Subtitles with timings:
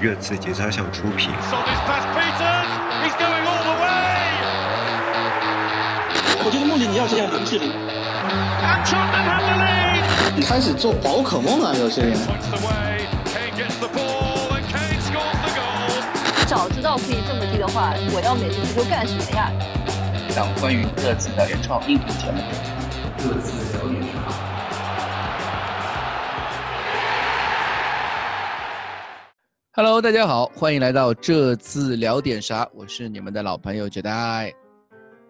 [0.00, 1.28] 热刺节操校出品。
[6.42, 7.70] 我觉得穆里尼奥就像林志玲。
[10.42, 12.18] 开始做宝可梦了，有些人。
[16.46, 19.52] 早知道可以这么低的话，我要美国足球干什么呀？
[20.30, 22.40] 一档关于各自的原创音频节目。
[23.18, 24.16] 各自聊点啥
[29.82, 34.52] ？Hello，大家好，欢迎来到这次聊点啥，我是你们的老朋友绝代。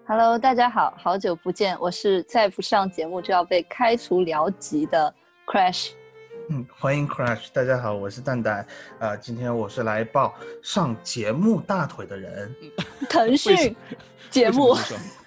[0.09, 5.15] Hello，大家好，好久不见，我是再不上节目就要被开除聊级的
[5.47, 5.91] Crash。
[6.49, 8.67] 嗯，欢迎 Crash，大家好，我是蛋蛋。
[8.99, 10.35] 呃，今天我是来抱
[10.65, 12.53] 上节目大腿的人。
[13.09, 13.77] 腾讯
[14.31, 14.77] 节目，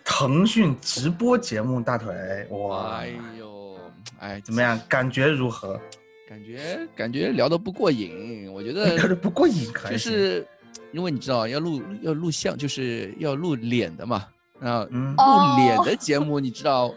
[0.03, 2.13] 腾讯直播节目大腿。
[2.49, 3.77] 哇，哎呦，
[4.19, 4.77] 哎，怎么样？
[4.89, 5.79] 感觉如何？
[6.27, 10.45] 感觉感觉聊得不过瘾，我觉得聊得不过瘾，就是
[10.91, 14.27] 因为你知道要录要录像，就是要露脸的嘛。
[14.59, 16.93] 啊，露脸的节目，你知道。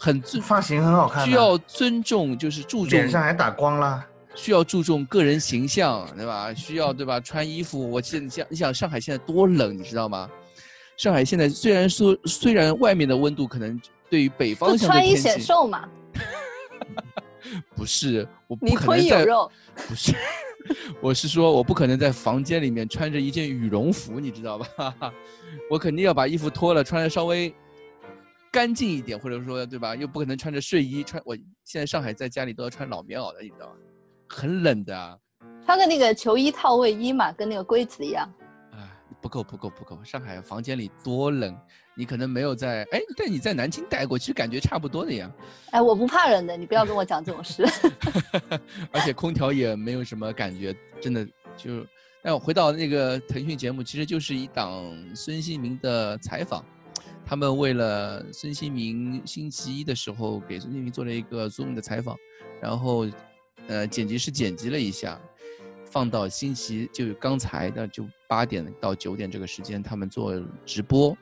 [0.00, 6.54] 很尊 发型很好看，需要尊重，就是注重脸上还打光了，需要注重个人形象，对吧？
[6.54, 7.18] 需要对吧？
[7.18, 10.30] 穿衣服，我记得你像你想上海现在多冷，你知道吗？
[10.96, 15.88] 上海现在虽然说虽然外面的温度可能对于北方穿衣显瘦嘛，
[17.74, 19.50] 不是，我你腿有肉，
[19.88, 20.14] 不是，
[21.00, 25.12] 我是说我不可能在房间里面穿着一件羽绒服，你知道吧？
[25.70, 27.54] 我肯定要把衣服脱了，穿的稍微。
[28.50, 29.94] 干净一点，或者说对吧？
[29.94, 31.22] 又不可能穿着睡衣穿。
[31.26, 33.74] 我现在上海在家里都要穿老棉袄的，你知道吗？
[34.26, 35.20] 很冷的。
[35.66, 38.26] 穿个那个球衣套卫衣嘛，跟那个龟子一样。
[38.72, 38.78] 哎，
[39.20, 40.02] 不够不够不够！
[40.02, 41.54] 上海房间里多冷，
[41.98, 45.28] 你可能没有在哎，但你在南京待过，其实感觉差不多的呀。
[45.72, 47.64] 哎，我不怕冷的，你不要跟我讲这种事。
[48.92, 51.26] 而且空调也没有什么感觉，真的
[51.56, 51.84] 就。
[52.22, 56.64] 哎，回到那个腾讯节目，其实就是一档孙兴民的采访。
[57.24, 62.16] 他们为了孙兴民星期一的时候给孙兴民做了一个 Zoom 的采访，
[62.60, 63.06] 然后，
[63.66, 65.20] 呃，剪辑师剪辑了一下，
[65.90, 70.34] 放到星期就刚才的就八点到九点这个时间，他们做
[70.66, 71.16] 直播，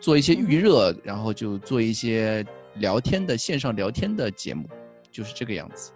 [0.00, 2.44] 做一些预热，然后就做一些
[2.76, 4.68] 聊天的线上聊天的节目，
[5.12, 5.92] 就是这个样子。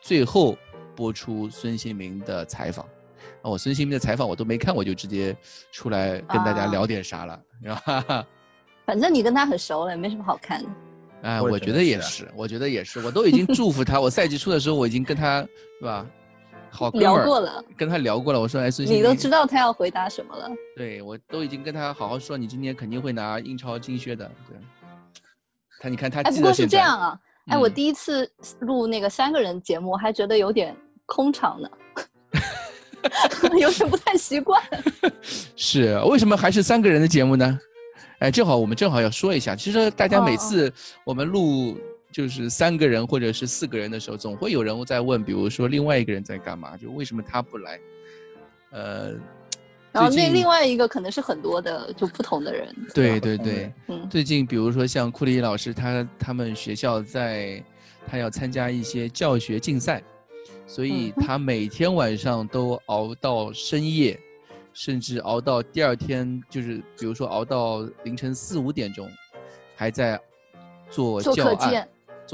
[0.00, 0.56] 最后
[0.94, 2.84] 播出孙兴民的采访，
[3.42, 5.36] 啊，我孙兴民的采访我都没看，我就直接
[5.72, 8.26] 出来跟大家聊点啥了，是吧？
[8.86, 10.68] 反正你跟他很熟了，也没什么好看的。
[11.22, 14.00] 哎，我觉得也是，我觉得也是，我都已经祝福他。
[14.00, 15.42] 我赛季初的时候，我已经跟他，
[15.80, 16.06] 是吧？
[16.70, 18.40] 好聊过了，跟他聊过了。
[18.40, 20.48] 我说，哎，孙兴你都知道他要回答什么了。
[20.76, 24.30] 对，我都已经跟他好好说，你今天肯定会拿英超金靴的。
[24.48, 24.56] 对。
[25.80, 26.20] 他，你看他。
[26.20, 27.18] 哎，不过是这样啊。
[27.46, 30.76] 哎，我第一次录那个三个人节目，还觉得有点
[31.06, 31.68] 空场呢，
[33.58, 34.62] 有点不太习惯。
[35.56, 37.58] 是，为什么还是三个人的节目呢？
[38.20, 40.72] 哎，正好我们正好要说一下，其实大家每次
[41.04, 41.76] 我们录
[42.10, 47.80] 就是三个人或者是四个人的时候，总会有人在问，比如说另外一个人在干嘛，就为什么他不来？
[48.70, 49.10] 呃，
[49.92, 52.74] 然后那另外一个可能是很多的就不同的人。
[52.94, 57.62] 对对对，嗯，最近比如说像库里老师，他他们学校在，
[58.06, 60.02] 他要参加一些教学竞赛，
[60.66, 64.18] 所以他每天晚上都熬到深夜。
[64.72, 69.10] 甚至熬到第二天，就是比如说熬到凌晨四五点钟，
[69.74, 70.18] 还在
[70.88, 71.84] 做教案、做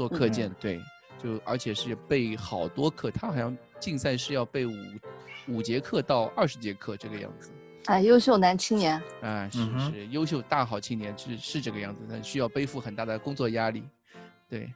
[0.05, 0.81] 课件，对，
[1.23, 3.09] 就而且是备好多课。
[3.09, 4.73] 他好像竞赛是要备五
[5.47, 7.51] 五节课到二十节课这个样子。
[7.85, 9.01] 哎，优秀男青年。
[9.21, 12.01] 啊，是是优秀大好青年，是是这个样子。
[12.09, 13.85] 但需要背负很大的工作压力，
[14.49, 14.69] 对，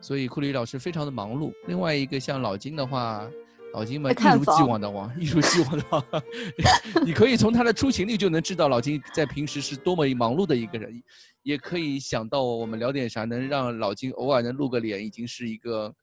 [0.00, 1.52] 所以库里老师非常的忙碌。
[1.66, 3.28] 另外一个像老金的话。
[3.74, 6.04] 老金嘛，一如既往的忙，一如既往的忙。
[7.06, 11.02] 你可以从他的出勤率就能知道老金在平时是多么忙碌的一个人，
[11.42, 15.94] 也可以想到我们聊点啥，能让老金偶尔能露个脸，已经是一个，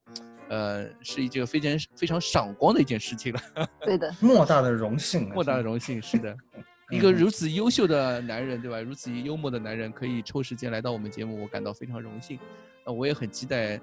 [0.50, 3.41] 呃，是一件非常非常赏光的一件事情了。
[3.81, 6.35] 对的，莫大的荣幸，莫大的荣幸，是的，
[6.91, 8.79] 一个如此优秀的男人，对吧？
[8.81, 12.40] 如此幽默的男人，可以抽时间来到我们节目，我感到非常荣幸。
[12.85, 13.79] 那我也很期待，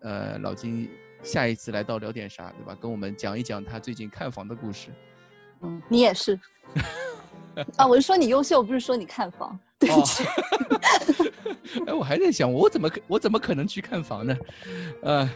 [0.00, 0.88] 呃，老金。
[1.22, 2.74] 下一次来到聊点啥，对吧？
[2.80, 4.88] 跟我们讲一讲他最近看房的故事。
[5.60, 6.40] 嗯，你也是。
[7.76, 9.58] 啊，我是说你优秀，不是说你看房。
[9.78, 10.24] 对不起。
[11.86, 14.36] 哎，我还在想，我怎么可我怎么可能去看房呢？
[15.02, 15.30] 呃，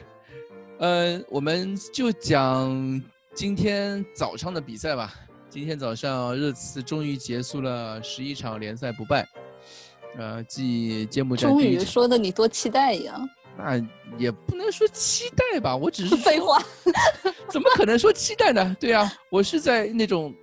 [0.79, 3.03] 呃，我们就讲
[3.35, 5.15] 今天早上的比赛吧。
[5.49, 9.27] 今天早上热刺终于结束了十一场联赛不败。
[10.19, 11.49] 呃，继揭幕战。
[11.49, 13.29] 终于说的你多期待一样。
[13.57, 13.81] 那
[14.19, 16.61] 也不能说期待吧，我只是 废话，
[17.49, 18.77] 怎么可能说期待呢？
[18.81, 20.35] 对啊，我是在那种，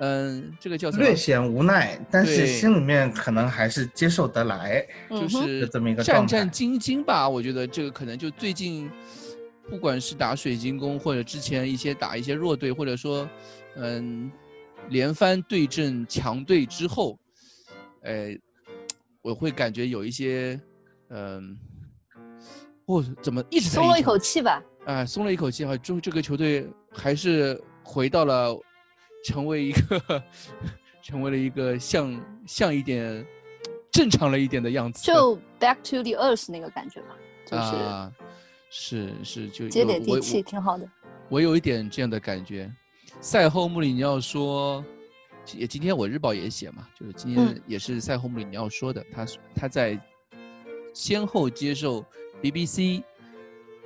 [0.00, 0.90] 嗯，这个叫？
[0.92, 4.84] 略显无奈，但是心里面可能还是接受得来。
[5.10, 7.28] 就是这么一个战战兢兢吧。
[7.28, 8.90] 我觉得这个可能就最近，
[9.68, 13.28] 不管是打水晶宫，或者之前一些打一些弱队，或者说，
[13.76, 14.32] 嗯，
[14.88, 17.18] 连番对阵强队之后，
[18.00, 18.34] 呃，
[19.20, 20.58] 我会感觉有一些，
[21.10, 21.58] 嗯，
[22.86, 24.62] 我怎么一直在松了一口气吧。
[24.86, 28.58] 啊，松了一口气哈，就这个球队还是回到了
[29.24, 30.22] 成为一个
[31.02, 33.24] 成为了一个像像一点
[33.90, 38.12] 正常了一点的样子，就 back to the earth 那个感觉吧，就是啊，
[38.70, 40.88] 是是就接地气，挺好的。
[41.28, 42.70] 我有一点这样的感觉。
[43.20, 44.84] 赛后穆里尼奥说，
[45.54, 49.98] 也今天我日报也写嘛，就是今天嗯也是赛后穆里尼奥说的，他他在
[50.94, 52.04] 先后接受
[52.40, 53.02] BBC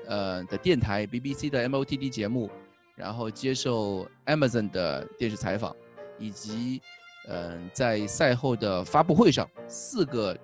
[0.07, 2.51] 呃的电台、BBC 的 MOTD 节目，
[2.95, 5.75] 然后接受 Amazon 的电视采访，
[6.19, 6.81] 以及
[7.29, 10.37] 嗯、呃在赛后的发布会上，四个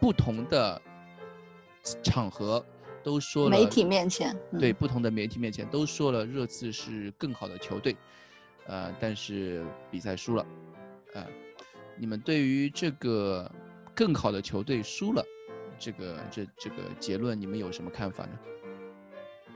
[0.00, 0.80] 不同的
[2.02, 2.64] 场合
[3.02, 7.96] 都说了媒体面前，嗯对不同的媒体面前都说了热刺是更好的球队，
[8.66, 10.46] 呃，但是比赛输了，
[11.14, 11.26] 呃，
[11.96, 13.50] 你们对于这个
[13.94, 15.24] 更好的球队输了，
[15.78, 18.38] 这个这这个结论你们有什么看法呢？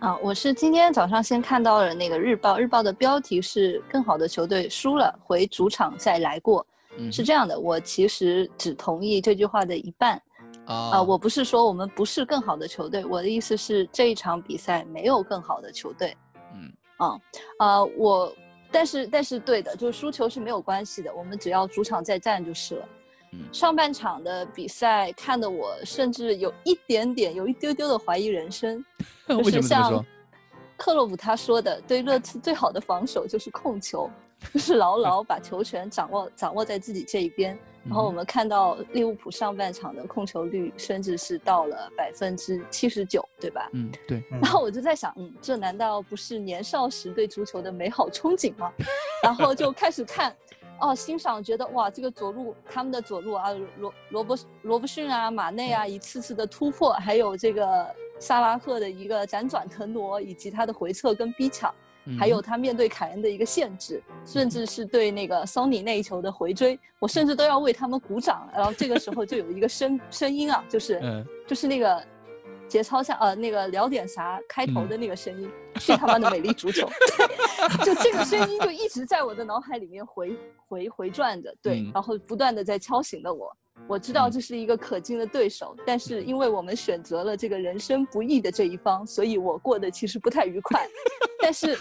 [0.00, 6.64] 啊，我是今天早上先看到了那个日报，日报的标题是“更好的球队输了，回主场再来过”，
[6.98, 7.58] 嗯是这样的。
[7.58, 10.20] 我其实只同意这句话的一半
[10.66, 16.14] 啊啊、我不是说我们不是更好的球队，我的意思是这一场比赛没有更好的球队。
[16.54, 17.18] 嗯啊
[17.58, 18.30] 啊、我
[18.70, 22.88] 但是但是对的，就是输球是没有关系的，我们只要主场再战就是了。
[23.38, 28.84] 嗯上半场的比赛看得我甚至有一点点，有一丢丢的怀疑人生。
[29.28, 30.06] 就为什是像么这么说？
[30.76, 34.10] 克洛普他说的，对热刺最好的防守就是控球，
[34.52, 37.58] 就是牢牢把球权掌握掌握在自己这一边。
[37.88, 43.70] 然后我们看到利物浦上半场的控球率甚至是到了百分之七十九，对吧？
[43.74, 48.72] 嗯，对，嗯然后我就在想，嗯，这难道不是年少时对足球的美好憧憬吗？
[49.22, 50.34] 然后就开始看，
[50.80, 57.86] 哦，欣赏，觉得哇，这个左路他们的左路啊，罗罗伯罗伯逊啊，马内啊，一次次的突破，还有这个
[58.18, 61.74] 萨拉赫的一个辗转腾挪，以及他的回撤跟逼抢，
[62.18, 68.48] 还有嗯他面对凯恩的一个限制，甚至是对那个桑尼那一球的回追，我甚至都要为他们鼓掌。
[68.54, 71.00] 然后这个时候就有一个声声音啊，就是。
[71.02, 72.04] 嗯就是那个
[72.68, 80.36] 节操下呃那个聊点啥开头嗯的那个声音，去他妈的美丽足球，对， 就这个声音就一直在我的脑海里面回
[80.66, 83.54] 回回转着，对，嗯然后不断的在敲醒了我。
[83.86, 90.88] 我知道嗯这是一个可敬的对手，但是因为我们选择了这个人生不易的这一方，所以我过得其实不太愉快。
[91.40, 91.78] 但是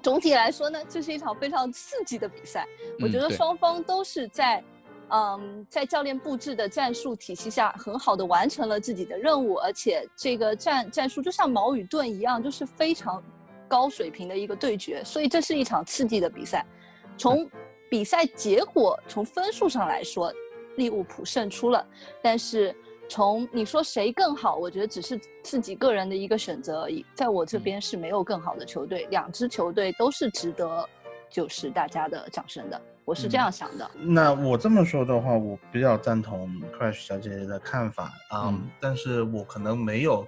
[0.00, 2.66] 总体来说呢，这是一场非常刺激的比赛。
[3.00, 4.62] 我觉得双方都是在，
[5.10, 13.22] 嗯，在教练布置的战术体系下，很好的完成了自己的任务，而且这个战战术就像矛与盾一样，就是非常
[13.68, 16.64] 高水平的一个对决，所以这是一场刺激的比赛。
[17.16, 17.48] 从
[17.90, 20.32] 比赛结果，从分数上来说，
[20.76, 21.86] 利物浦胜出了，
[22.22, 22.74] 但是。
[23.06, 27.04] 从你说谁更好，我觉得只是自己个人的一个选择而已。
[27.14, 30.88] 在我这嗯边是没有更好的球队，两支球队都是值得，
[31.28, 32.80] 就是大家的掌声的。
[33.04, 33.90] 我是这嗯样想的。
[34.00, 40.26] 那我这么说的话，我比较赞同 Crash 小姐姐的看法啊、嗯但是我可能没有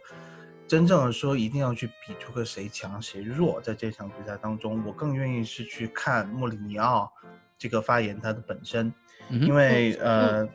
[0.68, 7.10] 真正的说一定要去比出个谁强谁弱，在这场比赛当中，我更愿意是去看莫里尼奥
[7.58, 8.92] 这个发言他的本身，
[9.30, 10.46] 因为呃。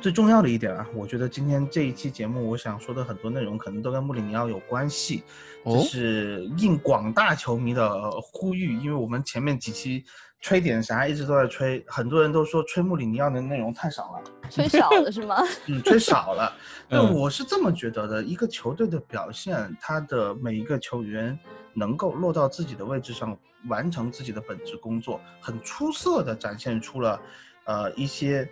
[0.00, 5.22] 最重要的一点啊，我觉得今天这一期节目，我想说的很多内容可能都跟穆里尼奥有关系，
[5.64, 10.02] 哦这是应广大球迷的呼吁，因为我们前面几期
[10.40, 15.36] 吹点啥一直都在吹，很多人都说吹穆里尼奥的内容太少了， 吹少了是吗？
[15.66, 16.52] 嗯，吹少了。
[16.88, 21.36] 但嗯我是这么觉得的，一个球队的表现，他的每一个球员
[21.74, 23.36] 能够落到自己的位置上，
[23.68, 27.20] 完成自己的本职工作，很出色的展现出了，
[27.64, 28.48] 呃，一些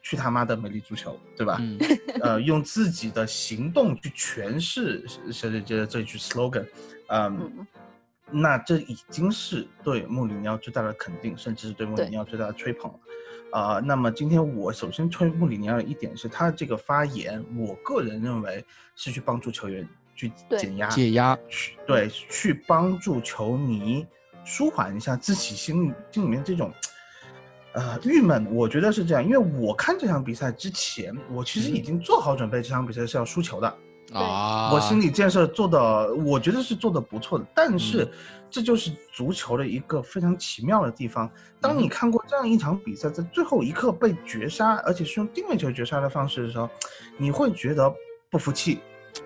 [0.00, 1.56] 去他妈的美丽足球，对吧？
[1.60, 1.76] 嗯
[2.22, 6.66] 呃，用自己的行动去诠释小姐姐的这句 slogan，
[7.08, 7.66] 嗯，嗯，
[8.32, 12.98] 那这已经是对穆里尼奥最大的肯定，甚至是对穆里尼奥最大的吹捧了。
[13.52, 18.64] 啊、那么今天我首先吹穆里尼奥的一点是他这个发言，我个人认为
[18.96, 19.86] 是去帮助球员
[20.16, 24.06] 去对减压，解压，去对去帮助球迷
[24.42, 26.72] 舒缓一下自己心里心里面这种
[27.74, 33.76] 呃，郁闷，我觉得是这样，因为我看这场比赛之前，我其实已经做好准备，这场比赛是要输球的。
[34.12, 37.46] 啊，我心理建设做的，我觉得是做的不错的。
[37.54, 38.06] 但是，
[38.50, 41.30] 这就是足球的一个非常奇妙的地方。
[41.60, 46.68] 当你看过这样一场比赛，在最后一刻被绝杀，而且是用定位球绝杀的方式的时候，
[47.16, 47.90] 你会觉得
[48.30, 48.80] 不服气，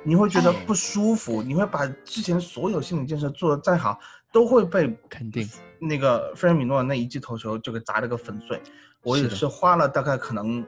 [0.04, 3.98] 你会觉得不舒服，你会把之前所有心理建设做的再好，
[4.32, 5.48] 都会被肯定
[5.80, 8.62] 那个费尔米诺那一记头球就给砸了个粉碎。
[9.02, 10.64] 我也是花了大概可能。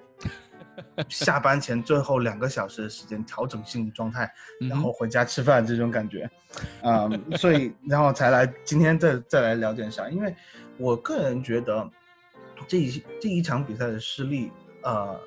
[1.09, 4.31] 下班前最后两个小时的时间调整心理状态，
[4.69, 6.31] 然后回家吃饭这种感觉，
[6.83, 10.09] 啊， 所以然后才来今天再再来聊点啥？
[10.09, 10.35] 因为
[10.77, 11.89] 我个人觉得
[12.67, 14.51] 这一这一场比赛的失利，
[14.83, 15.19] 呃，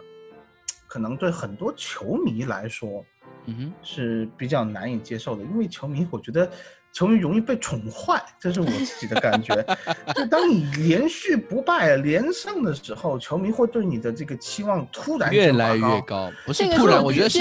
[0.88, 3.06] 可能对很多球迷来说，
[3.46, 6.52] 嗯哼，是比较难以接受的，因为球迷我觉得。
[6.94, 9.56] 球迷容易被宠坏，这是我自己的感觉。
[10.14, 16.30] 就当你连续不败、连胜的时候，球迷会对你的这个期望突然越来越高。
[16.46, 17.40] 不是突然，我觉得是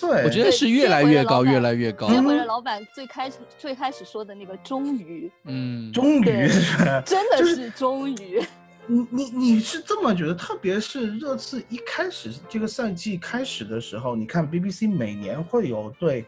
[0.00, 2.08] 对，我觉得是越来越高，越来越高。
[2.08, 6.48] 接回了老板最开始最开始说的那个终于，嗯，终于，
[7.06, 8.42] 真的是终于。
[8.86, 10.34] 你你你是这么觉得？
[10.34, 16.26] 特别是热刺一开始这个赛季开始的时候，你看 BBC 每年会有对。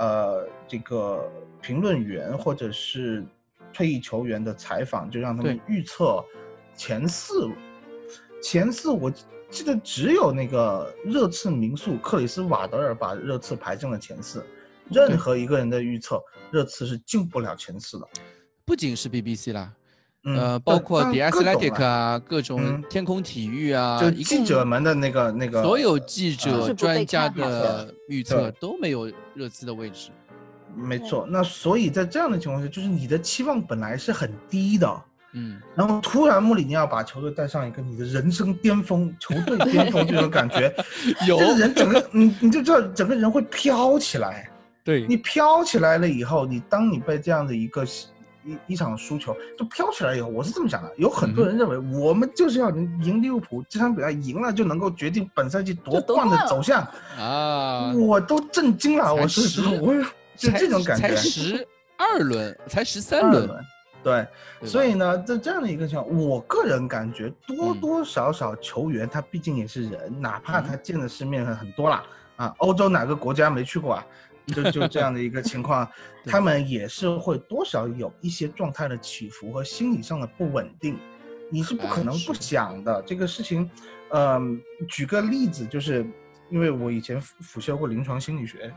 [0.00, 1.28] 呃，这个
[1.60, 3.24] 评论员或者是
[3.72, 6.24] 退役球员的采访，就让他们预测
[6.76, 7.48] 前四。
[8.42, 9.10] 前四，我
[9.50, 14.44] 记得只有那个热刺名宿克里斯瓦德尔把热刺排进了前四。
[14.90, 18.06] 任何一个人的预测，热刺是进不了前四的。
[18.64, 19.72] 不仅是 BBC 啦。
[20.24, 30.10] 呃，包括 The Athletic 啊，各种天空体育啊，就记者们的那个那个，所有记者专家的预测都没有热刺的位置。
[30.78, 40.72] 没错，那所以在这样的情况下，就是你的期望本来是很低的，嗯，然后突然穆里尼奥把球队带上一个你的人生巅峰，球队巅峰这种感觉，
[41.26, 44.48] 有人整个你你就知道整个人会飘起来，
[44.84, 47.84] 对你飘起来了以后，你当你被这样的一个。
[48.44, 50.90] 一一场输球就飘起来以后，我是这么想的。
[50.96, 56.80] 有很多人认为我们就是要赢赢利物浦这场比赛，赢了就能够决定本赛季夺冠的走向
[57.18, 57.92] 啊！
[57.92, 59.92] 我都震惊了，我是我
[60.38, 61.08] 就这种感觉。
[61.08, 63.48] 才十二轮，才十三轮，
[64.02, 64.26] 对。
[64.62, 72.02] 所以呢，在这样的一个情况，我个人感觉多多少少球员他毕竟也是人，哪怕他见的世面很多啦
[72.36, 74.06] 啊，欧洲哪个国家没去过啊？
[74.46, 75.86] 就就这样的一个情况，
[76.24, 80.98] 他们也是会多少有一些状态的起伏和心理上的不稳定，
[81.50, 83.70] 你是不可能不想的这个事情。
[84.10, 86.06] 嗯，举个例子，就是
[86.50, 88.72] 因为我以前辅辅修过临床心理学，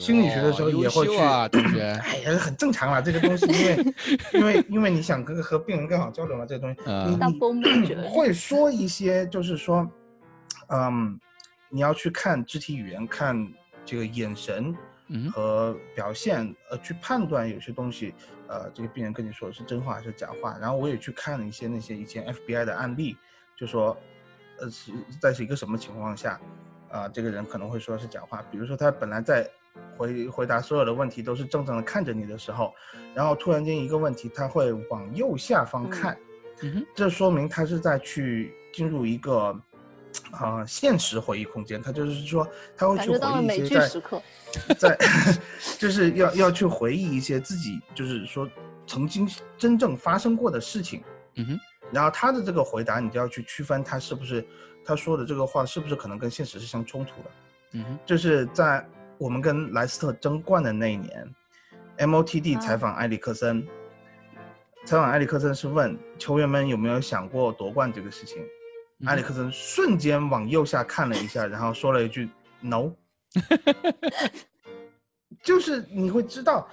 [0.00, 3.84] 心理学的时候也会去， 哎呀，很正常啦，这个东西，因为
[4.32, 6.80] 因为因为你想跟和病人更好交流嘛，这个东西，
[7.94, 9.88] 你 会说一些，就是说，
[10.68, 11.18] 嗯，
[11.68, 13.46] 你要去看肢体语言，看
[13.84, 14.74] 这个眼神。
[15.32, 18.12] 和表现，呃，去判断有些东西，
[18.48, 20.58] 呃，这个病人跟你说的是真话还是假话。
[20.60, 23.16] 然后我也去看了一些那些以前 FBI 的案例，
[23.56, 23.96] 就说，
[24.58, 24.90] 呃，是
[25.22, 26.40] 在是一个什么情况下，
[26.90, 28.42] 啊，这个人可能会说是假话。
[28.50, 29.48] 比如说他本来在
[29.96, 32.72] 回回答所有的问题都是正正的看着你的时候，
[33.14, 36.18] 然后突然间一个问题他会往右下方看，
[36.62, 39.58] 嗯这说明他是在去进入一个。
[40.32, 44.98] 啊，现实回忆空间，他就是说他会去回忆一些在在，
[45.78, 48.48] 就是要要去回忆一些自己就是说
[48.86, 49.28] 曾经
[49.58, 51.04] 真正发生过的事情。
[51.34, 51.60] 嗯哼，
[51.92, 54.46] 然后他的这个回答，你就要去区分他是不是
[54.84, 57.30] 他说的这个话是不是可能跟现实是相冲突的。
[57.72, 58.86] 嗯哼，就是在
[59.18, 61.34] 我们跟莱斯特争冠的那一年
[61.98, 63.66] ，MOTD 采访埃里克森，
[64.84, 68.44] 采访埃里克森是问球员们有没有想过夺冠这个事情。
[69.04, 72.92] 埃里克森瞬间往右下看了一下，然后说了一句 “no”，
[75.42, 76.66] 就是你会知道，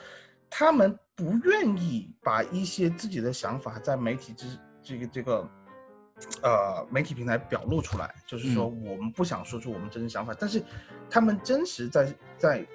[0.50, 4.48] 他们不愿意把一些自己的想法在媒体之
[4.84, 5.50] 这个这个，
[6.42, 10.64] 呃，媒体平台表露出来，就是说我们不想说出我们真实想法，但是
[11.10, 12.68] 他们真实在在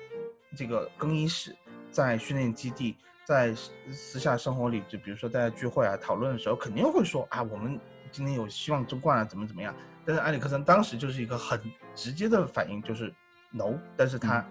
[0.56, 1.54] 这个更衣室、
[1.90, 3.54] 在训练基地、在
[3.92, 7.78] 私下生活里，就比如说大家聚会啊、讨论的时候，肯定会说啊，我们。
[8.10, 9.76] 今天有希望争冠啊，怎么怎么样？
[10.02, 11.60] 但是埃里克森当时就是一个很
[11.94, 13.12] 直接的反应，就是
[13.50, 13.74] no。
[13.98, 14.42] 但是他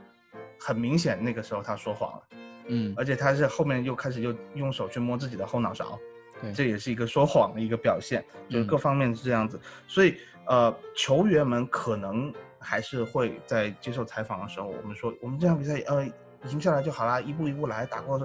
[0.60, 2.24] 很明显那个时候他说谎了，
[2.68, 5.98] 嗯，而且他是后面又开始又用手去摸自己的后脑勺，
[6.42, 9.60] 对，这也是一个说谎的一个表现，就是各方面是这样子。
[9.88, 16.06] 所以呃，球员们可能还是会在接受采访的时候，我们说我们这场比赛呃
[16.50, 18.20] 赢下来就好啦，一步一步来，打过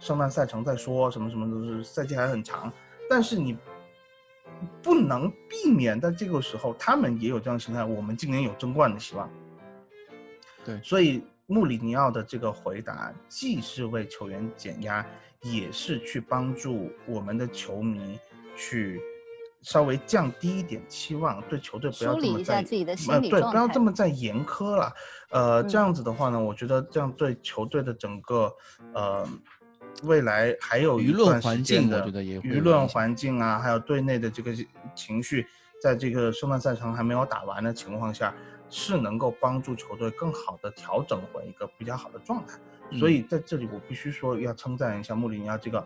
[0.00, 2.72] 圣诞赛程再说，什么什么都是赛季还很长，
[3.08, 3.56] 但是你。
[4.82, 9.28] 不能避免在这个时候，他们也有这样的心态，我们今年有争冠的希望。
[10.64, 15.04] 对所以穆里尼奥的这个回答，既是为球员减压，
[15.44, 18.18] 也是去帮助我们的球迷
[18.56, 19.00] 去
[19.62, 24.92] 稍微降低一点期望，对球队不要梳理一下这么在自己的心呃对，不要这么再严苛了。
[25.30, 28.52] 呃，这嗯样子的话呢，我觉得这样对球队的整个
[28.94, 29.26] 呃
[30.02, 34.52] 未来还有舆论环境的舆论环境啊，还有队内的这个
[34.94, 35.46] 情绪，
[35.80, 38.34] 在这个圣诞赛程还没有打完的情况下，
[38.68, 42.58] 是能够帮助球队更好的调整回一个比较好的状态。
[42.92, 45.84] 所以在这里，我必须说要称赞一下穆里尼奥这个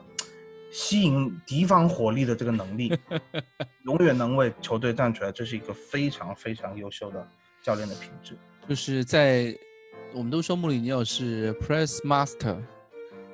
[0.71, 2.93] 吸引敌方火力的这个能力，
[3.85, 7.27] 永远能为球队站出来，这是一个非常非常优秀的
[7.63, 8.37] 教练的品质。
[8.69, 9.57] 就是在
[10.13, 12.59] 我们都说穆里尼奥是 press master，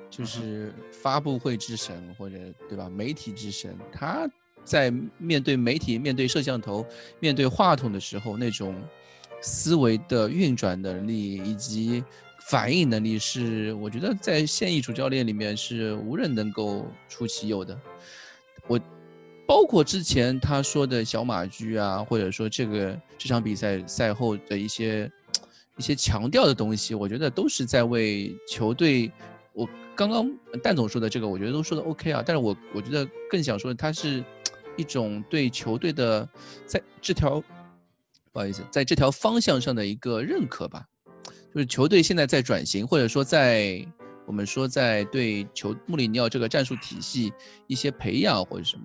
[0.09, 2.37] 就是发布会之神或者
[2.69, 2.89] 对吧？
[2.89, 4.29] 媒体之神，他
[4.63, 6.85] 在面对媒体、面对摄像头、
[7.19, 8.81] 面对话筒的时候，那种
[9.41, 12.03] 思维的运转能力以及
[12.49, 17.79] 反应能力，是我觉得在现役主教练里面是无人能够出其右的。
[18.67, 18.79] 我
[19.47, 25.11] 包括之前他说的小马驹啊，或者说这个这场比赛赛后的一些
[25.77, 29.11] 一些强调的东西，我觉得都是在为球队。
[29.53, 30.29] 我刚刚
[30.61, 34.23] 蛋总说的这个，我觉得都说的 OK 啊，但是我我觉得更想说的，它是
[34.77, 36.27] 一种对球队的
[36.65, 37.41] 在这条
[38.31, 40.85] 不好意思，在这条方向上的一个认可吧。
[41.55, 43.81] 就是球队现在在转型，或者说在
[44.25, 47.31] 我们说在对球穆里尼奥这个战术体系
[47.65, 48.83] 一些培养或者什么。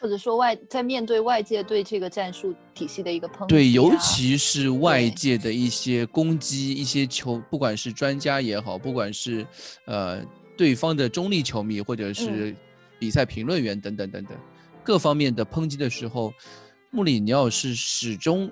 [0.00, 9.46] 或者说外在面对外界对这个战术体系的一个抨击、啊，对，尤其是外界的一些攻击，一些球，不管是专家也好，不管是
[9.86, 10.20] 呃
[10.56, 12.52] 对方的中立球迷，或者是
[12.98, 14.36] 比赛评论员等等等等，
[14.82, 16.32] 各方面的抨击的时候，
[16.90, 18.50] 穆里尼奥是始终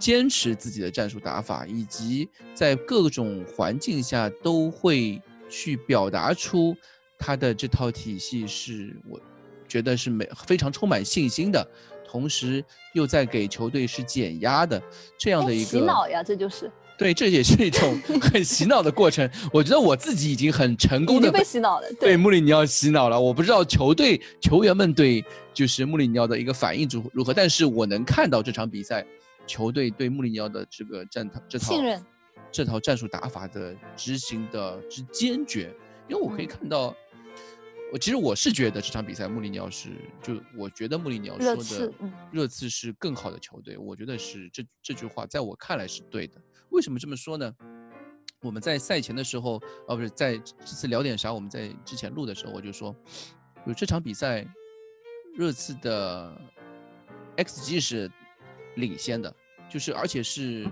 [0.00, 6.74] 坚持自己的战术打法，以及在各种环境下都会去表达出
[7.18, 9.20] 他的这套体系是我
[9.68, 11.64] 觉得是没非常充满信心的，
[12.04, 12.64] 同时
[12.94, 14.82] 又在给球队是减压的
[15.18, 19.30] 这样的一个洗脑呀，这就是对，这也是一种 很洗脑的过程。
[19.52, 21.86] 我觉得我自己已经很成功的被洗脑了。
[21.98, 23.18] 对穆里尼奥洗脑了。
[23.18, 29.06] 我不知道球队球员们对就是穆里尼奥的一个反应如如何，但是我能看到这场比赛
[29.46, 32.04] 球队对穆里尼奥的这个战套这套信任
[32.52, 35.74] 这套战术打法的执行的之坚决，
[36.08, 36.94] 因为我可以嗯看到。
[37.92, 39.90] 我其实我是觉得这场比赛穆里尼奥是，
[40.22, 41.92] 就我觉得穆里尼奥说的
[42.30, 46.40] 热刺是更好的球队，我觉得是这这句话在我看来是对的。
[46.68, 47.52] 为什么这么说呢？
[48.42, 51.32] 我们在赛前的时候，哦不是在这次聊点啥？
[51.32, 52.94] 我们在之前录的时候我就说，
[53.66, 54.46] 有这场比赛，
[55.34, 56.40] 热刺的
[57.38, 58.08] xG 是
[58.80, 59.32] 领先的，
[59.68, 60.66] 就是而且是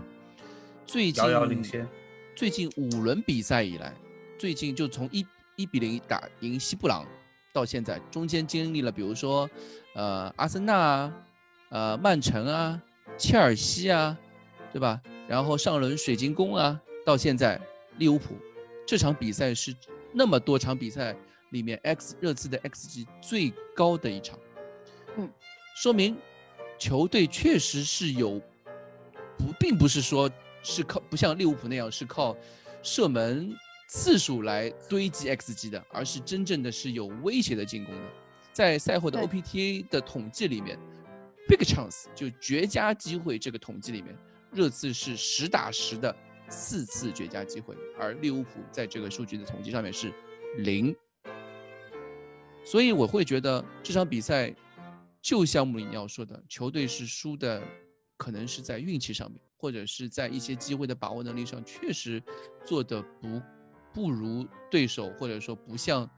[0.87, 1.87] 最近遥遥领先。
[2.35, 3.93] 最近五轮比赛以来，
[4.39, 7.05] 最近就从一一比零打赢西布朗
[7.53, 9.51] 到现在，中间经历了比如说，
[9.95, 11.15] 呃，阿森纳啊，
[11.71, 12.81] 呃，曼城啊，
[13.17, 14.17] 切尔西啊，
[14.73, 15.01] 对吧？
[15.27, 17.61] 然后上轮水晶宫啊，到现在
[17.97, 18.37] 利物浦，
[18.87, 19.75] 这场比赛是
[20.13, 21.17] 那么多场比赛
[21.51, 24.39] 里面 X 热刺的 xG 最高的一场，
[25.17, 25.29] 嗯，
[25.75, 26.17] 说明
[26.79, 28.41] 球队确实是有
[29.37, 30.31] 不，并不是说
[30.63, 32.37] 是靠不像利物浦那样是靠
[32.83, 33.55] 射门
[33.89, 38.01] 次数来堆积 xG 的，而是真正的是有威胁的进攻的。
[38.53, 40.79] 在赛后的 OPTA 的统计里面
[41.49, 44.17] ，big chance 就绝佳机会这个统计里面，
[44.53, 46.15] 热刺是实打实的
[46.49, 50.13] 四次绝佳机会，而利物浦在这个数据的统计上面是
[50.59, 50.95] 零。
[52.65, 54.55] 所以我会觉得这场比赛，
[55.21, 57.63] 就像穆里尼奥说的，球队是输的，
[58.17, 62.23] 可能是在运气上面，或者是在一些机会的把握能力上，确实
[62.65, 63.43] 做的不
[63.93, 66.09] 不如对手，或者说不像，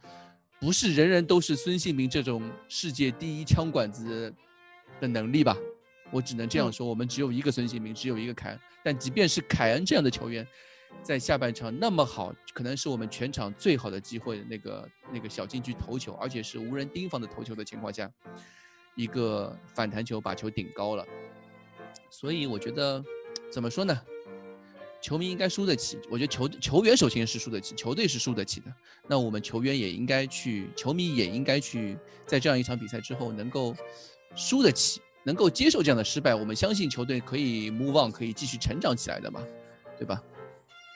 [0.61, 4.35] 不是人人都是孙兴民这种世界第一枪管子
[5.01, 5.57] 的能力吧。
[6.13, 8.61] 我只能这样嗯说，我们只有一个孙兴民，只有一个凯恩。
[8.83, 10.47] 但即便是凯恩这样的球员，
[11.03, 18.11] 在下半场那么好，可能是我们全场最好的机会的那个那个小禁区头球，而且是无人盯防的头球的情况下，
[19.01, 21.07] 一个反弹球把球顶高了。
[22.11, 23.03] 所以我觉得，
[23.51, 23.99] 怎么说呢？
[25.01, 28.67] 球迷应该输得起，我觉得球球员首先是输得起，球队是输得起的。
[29.09, 33.75] 那我们球员也应该去，球迷也应该去，在这样一场比赛之后能够
[34.37, 36.35] 输得起，能够接受这样的失败。
[36.35, 39.43] 我们相信球队可以 move on，可以继续成长起来的嘛，
[39.97, 40.23] 对吧？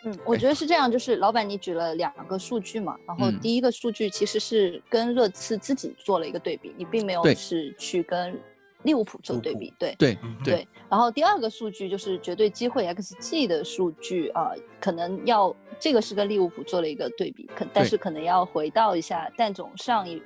[0.05, 3.40] 嗯，我觉得是这样，就是老板你举了两个数据嘛，然后嗯。
[3.40, 8.38] 第一个数据其实是跟热刺自己做了一个对比，你并没有是去跟
[8.83, 9.95] 利物浦做对比，对。
[9.99, 10.55] 对嗯对。
[10.55, 20.23] 对，然后第二个数据就是绝对机会 XG 的数据啊、可能要这个是跟利物浦做了一个对比，可但是可能要回到一下蛋总上一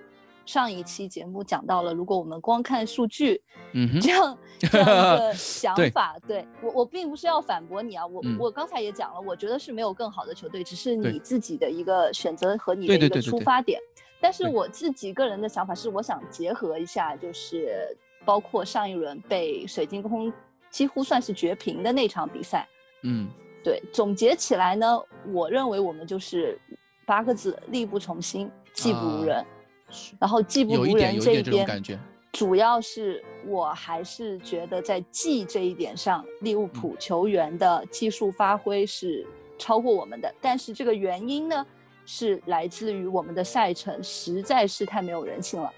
[0.48, 3.38] 上一期节目讲到了，如果我们光看数据，
[3.74, 13.78] 嗯哼这样这样一个 想法，对我我并不是要反驳你啊，我、嗯我刚才也讲了，我觉得是没有更好的球队，只是你自己的一个选择和你的一个出发点。
[14.22, 20.32] 但是我自己个人的想法是，我想结合一下，就是包括上一轮被水晶宫
[20.70, 22.66] 几乎算是绝平的那场比赛，
[23.02, 23.28] 嗯
[23.62, 26.58] 对，总结起来呢，我认为我们就是
[27.04, 29.44] 八个字：力不从心，技不如啊人。
[29.44, 29.57] 是
[30.18, 31.98] 然后技不如人这一边，感觉
[32.32, 39.26] 主要是我还是觉得在技这一点上，利物浦球员的技术发挥是
[39.58, 40.32] 超过我们的。
[40.40, 41.66] 但是这个原因呢，
[42.04, 45.72] 是来自于我们的赛程实在是太没有人性了。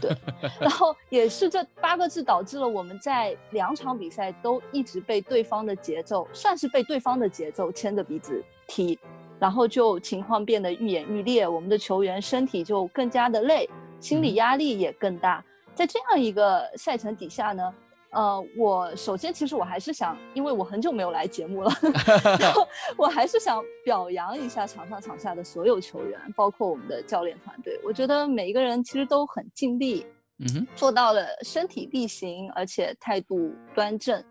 [0.00, 0.14] 对，
[0.60, 8.96] 然后也是这八个字导致了我们在两场比赛都一直被对方的节奏，算是被对方的节奏牵着鼻子踢，
[9.38, 13.68] 然后就情况变得愈演愈烈，我们的球员身体就更加的累，
[14.00, 15.44] 心理嗯压力也更大。
[15.74, 17.74] 在这样一个赛程底下呢，
[18.10, 21.72] 呃，我首先其实我还是想，因为我很久没有来节目了，
[22.38, 22.66] 然后
[22.96, 27.76] 我还是想表扬一下场上场下的所有球员，包括我们的教练团队。
[27.84, 30.06] 我觉得每一个人其实都很尽力，
[30.38, 34.22] 嗯哼做到了身体力行，而且态度端正，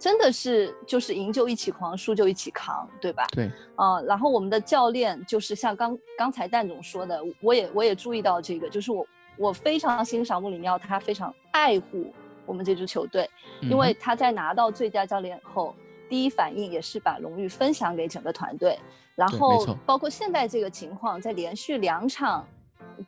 [0.00, 3.26] 真的是就是赢就一起狂，输就一起扛，对吧？
[3.32, 12.10] 对啊、然后我们的教练就是像刚刚才蛋总说的，我也我也注意到这个，就是我我非常欣赏穆里尼奥，他非常爱护
[12.46, 13.28] 我们这支球队，
[13.60, 15.74] 因为他在拿到最佳教练后，
[16.08, 18.78] 第一反应也是把荣誉分享给整个团队，
[19.14, 22.46] 然后包括现在这个情况，在连续两场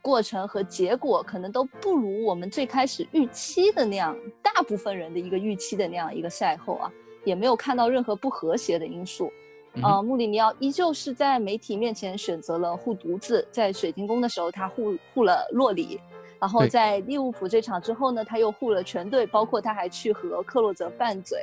[0.01, 6.93] 过程和结果可能都不如我们最开始预期的那样，大部分人的一个预期的那样一个赛后啊，
[7.25, 9.33] 也没有看到任何不和谐的因素。
[9.75, 15.99] 嗯呃，穆里尼奥依旧是在媒体面前选择了护犊子，在水晶宫的时候他护护了洛里，
[16.39, 21.43] 然后在利物浦这场之后呢，他又护了全队，包括他还去和克洛泽拌嘴。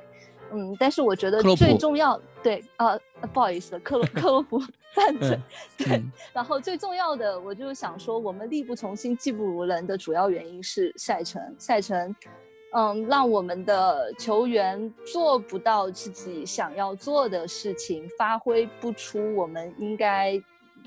[0.52, 3.00] 嗯，但是我觉得最重要，对，呃，
[3.34, 4.60] 不好意思，克洛 克洛普
[4.96, 5.44] 拌嘴，嗯
[5.78, 5.98] 对。
[5.98, 12.16] 嗯然后最重要的，我就是想说，我们力不从心，技不如人的主要原因是赛程，赛程，
[12.74, 20.42] 嗯，让我们的球员做不到自己想要做的事情，发挥不出我们应该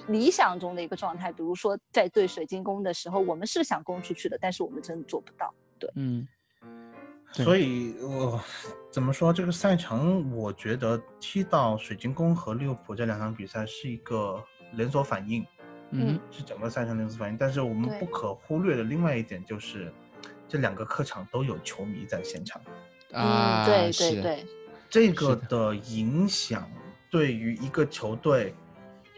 [0.09, 1.31] 理想中的一个状态。
[1.33, 5.53] 比如说，在对水晶宫的时候，我们是想攻出去的，但是我们真的做不到。
[5.79, 6.29] 对嗯对
[7.33, 8.39] 所以我
[8.91, 10.31] 怎么说这个赛程？
[10.37, 14.43] 我觉得踢到水晶宫和利物浦这两场比赛是一个
[14.75, 15.45] 连锁反应，
[15.91, 17.39] 嗯是整个赛程连锁反应。
[17.39, 19.91] 但是我们不可忽略的另外一点就是，
[20.47, 22.61] 这两个客场都有球迷在现场，
[23.13, 24.47] 啊嗯，对对是对，
[24.91, 26.71] 这个的的影响
[27.11, 28.55] 对于一个球队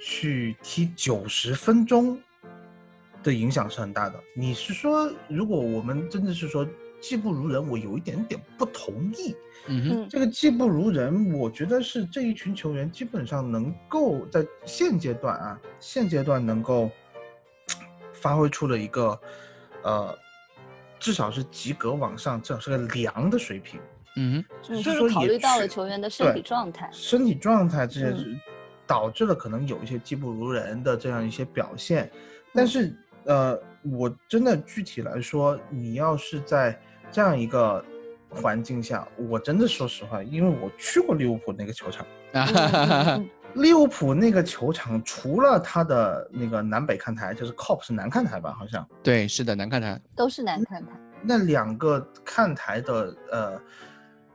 [0.00, 2.16] 去踢九十分钟
[3.24, 4.20] 的影响是很大的。
[4.36, 6.64] 你是说，如果我们真的是说
[7.04, 9.36] 技不如人，我有一点点不同意。
[9.66, 16.90] 嗯哼嗯这个技不如人，我觉得是这一群球员基本上能够在现阶段啊，现阶段能够
[18.14, 19.20] 发挥出了一个
[19.82, 20.18] 呃，
[20.98, 23.78] 至少是及格往上，至少是个良的水平。
[24.16, 26.88] 嗯哼嗯，是说就是考虑到了球员的身体状态。
[26.90, 28.16] 身体状态这些
[28.86, 32.10] 导致了可能有一些技不如人的这样一些表现，
[32.54, 36.78] 但是呃，我真的具体来说，你要是在
[37.14, 37.82] 这样一个
[38.28, 42.44] 环境下，我真的说实话，因为我去过利物浦那个球场，啊。
[42.44, 48.84] 嗯哈哈哈哈嗯利物浦那个球场除了它的那个南北看台，就是 COP 是南看台吧，好像。
[49.00, 49.96] 对是的南看台。
[50.16, 50.90] 都是南看台。
[51.22, 53.60] 那两个看台的呃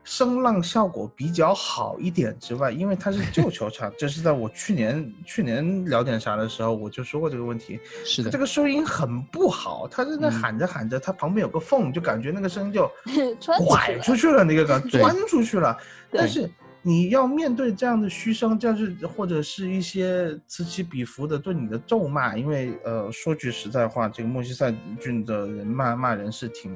[0.09, 8.31] 声浪效果比较好一点之外，因为它是 旧球场，这是在我去年去年聊点啥的时候我就说过这个问题，是的。
[8.31, 10.31] 这个收音很不好，它在那嗯。
[10.31, 12.89] 喊着喊着，它旁边有个缝，就感觉那个声音就
[13.39, 13.65] 穿出去了。
[13.67, 14.99] 拐出去了，那个感对。
[14.99, 15.77] 钻出去了。
[16.09, 16.49] 但是
[16.81, 26.75] 你要面对这样的嘘声，这样是或者是一些此起彼伏的对你的咒骂，因为呃，说句实在话，这个莫西塞郡的人骂骂人是挺。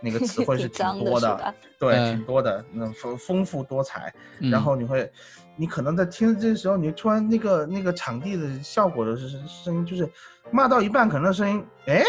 [0.00, 4.12] 那个词汇是 挺多的，对，嗯挺多的，那丰丰富多彩。
[4.40, 5.10] 嗯然后你会，
[5.56, 10.08] 你可能在听这时候，你突然那个那个场地的效果的声声音，就是
[10.50, 12.02] 骂到一半，可能声音哎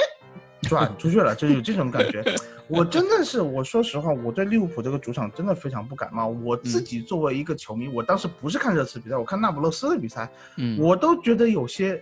[0.63, 2.23] 转出去了，就有这种感觉。
[2.69, 6.27] 我真的是，我说实话，我对利物浦这个主场真的非常不感冒。
[6.27, 12.01] 我自嗯己作为一个球迷，我当时不是看热刺比赛，我看那不勒斯的比赛，嗯我都觉得有些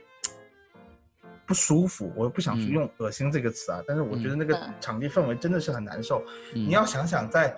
[1.50, 6.24] 不舒服，我不想去嗯用恶心这个词啊，但是我觉得那个嗯场地氛围真的是很难受。
[6.54, 7.58] 嗯你要想想，在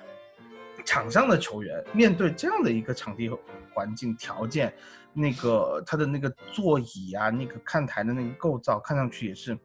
[0.86, 3.30] 场上的球员面对这样的一个场地
[3.74, 4.74] 环境条件，
[5.12, 9.58] 那个他的那个座椅啊，那个看台的那个构造，看上去也是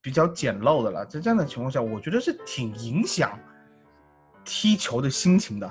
[0.00, 1.04] 比较简陋的了。
[1.04, 3.36] 在这样的情况下，我觉得是挺影响
[4.44, 5.68] 踢球的心情的。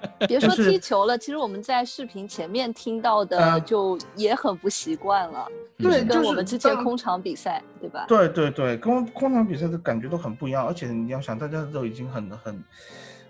[0.28, 5.46] 别说踢球了，其实我们在视频前面听到的呃就也很不习惯了，
[5.78, 8.04] 对，跟就是我们之前空场比赛，对吧？
[8.06, 12.64] 对对对，跟空场比赛的感觉都很不一样，而且你要想，大家都已经很很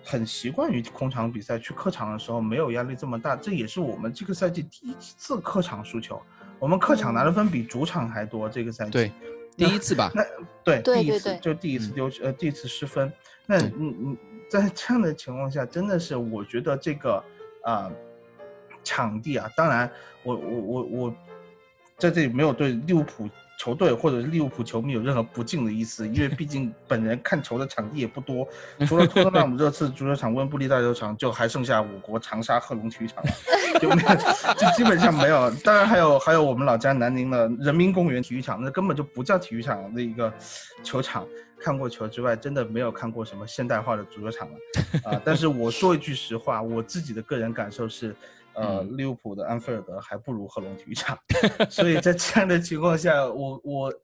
[0.04, 6.20] 很习惯于空场比赛，去客场的时候没有压力这么大，这也是我们这个赛季第一次客场输球，
[6.58, 8.90] 我们客场拿的分比主场还多，这个赛季。
[8.90, 9.12] 对，
[9.56, 10.24] 第一次吧，那
[10.64, 11.94] 对第一次对对对就第一次嗯。
[11.94, 13.12] 丢呃第一次失分，
[13.46, 13.72] 那对。
[13.76, 14.18] 你你
[14.48, 17.22] 在这样的情况下，真的是我觉得这个
[17.62, 17.90] 啊、
[18.84, 19.90] 场地啊，当然
[20.22, 21.14] 我我我我
[21.98, 23.28] 在这里没有对利物浦
[23.58, 28.46] 球队或者是利物浦球迷有任何不敬的意思，因为毕竟本人看球的场地也不多，
[28.86, 33.30] 除了托特纳姆热刺足球场、温布利大球场，就还剩下我国长沙贺龙体育场了，
[33.80, 34.08] 就没有，
[34.54, 35.50] 就基本上没有。
[35.64, 40.32] 当然还有还有我们老家南宁的人民公园体育场，那根本就不叫体育场的一个
[40.82, 41.26] 球场。
[41.60, 44.58] 看过球之外，真的没有看过什么现代化的足球场了
[45.04, 48.14] 啊、但是我说一句实话，我自己的个人感受是，
[48.54, 51.18] 呃，嗯利物浦的安菲尔德还不如贺龙体育场。
[51.68, 53.94] 所以在这样的情况下，我我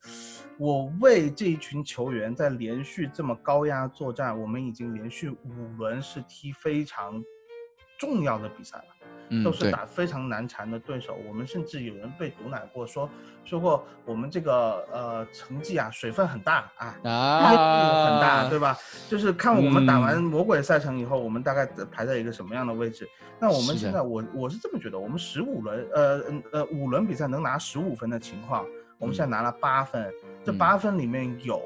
[0.59, 7.23] 我为这一群球员在连续这么高压作战，我们已经连续五轮是踢非常
[8.03, 8.85] 重要的比赛了。
[9.29, 11.17] 嗯，都是，打非常难缠的对手。
[11.27, 13.09] 我们甚至有人被毒奶过，说
[13.45, 17.05] 说过我们这个呃成绩啊水分很大啊，很
[18.21, 18.77] 大，啊，对吧？
[19.09, 23.09] 就是看我们打完嗯魔鬼赛程以后，我们大概排在一个什么样的位置。
[23.38, 28.67] 那我们现在我我是这么觉得，我们十五轮呃嗯呃五轮比赛能拿十五分的情况，
[28.99, 30.12] 我们现在拿了八分，
[30.45, 31.62] 这嗯八分里面有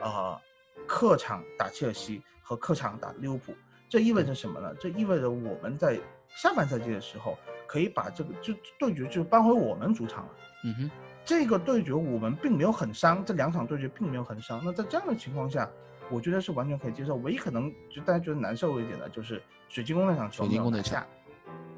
[0.00, 0.40] 呃
[0.86, 3.52] 客场打切尔西和客场打利物浦。
[3.94, 4.74] 这意味着什么呢？
[4.80, 10.30] 这意味着我们在下半赛季的时候，可以把这个就对决就搬回我们主场了。
[10.64, 10.90] 嗯哼，
[11.24, 14.60] 这个对决我们并没有很伤，这两场对决并没有很伤。
[14.64, 15.70] 那在这样的情况下，
[16.10, 17.14] 我觉得是完全可以接受。
[17.18, 21.06] 唯一可能就大家觉得难受一点的，就是水晶宫那场球没有水晶宫那场拿下。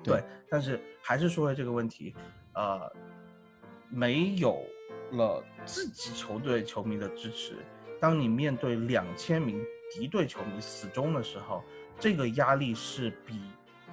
[0.02, 2.14] 对对，但是还是说回这个问题，
[2.54, 2.90] 呃，
[3.90, 4.64] 没有
[5.12, 7.56] 了自己球队球迷的支持，
[8.00, 11.62] 当你面对两千名敌对球迷死忠的时候，
[11.98, 13.40] 这个压力是比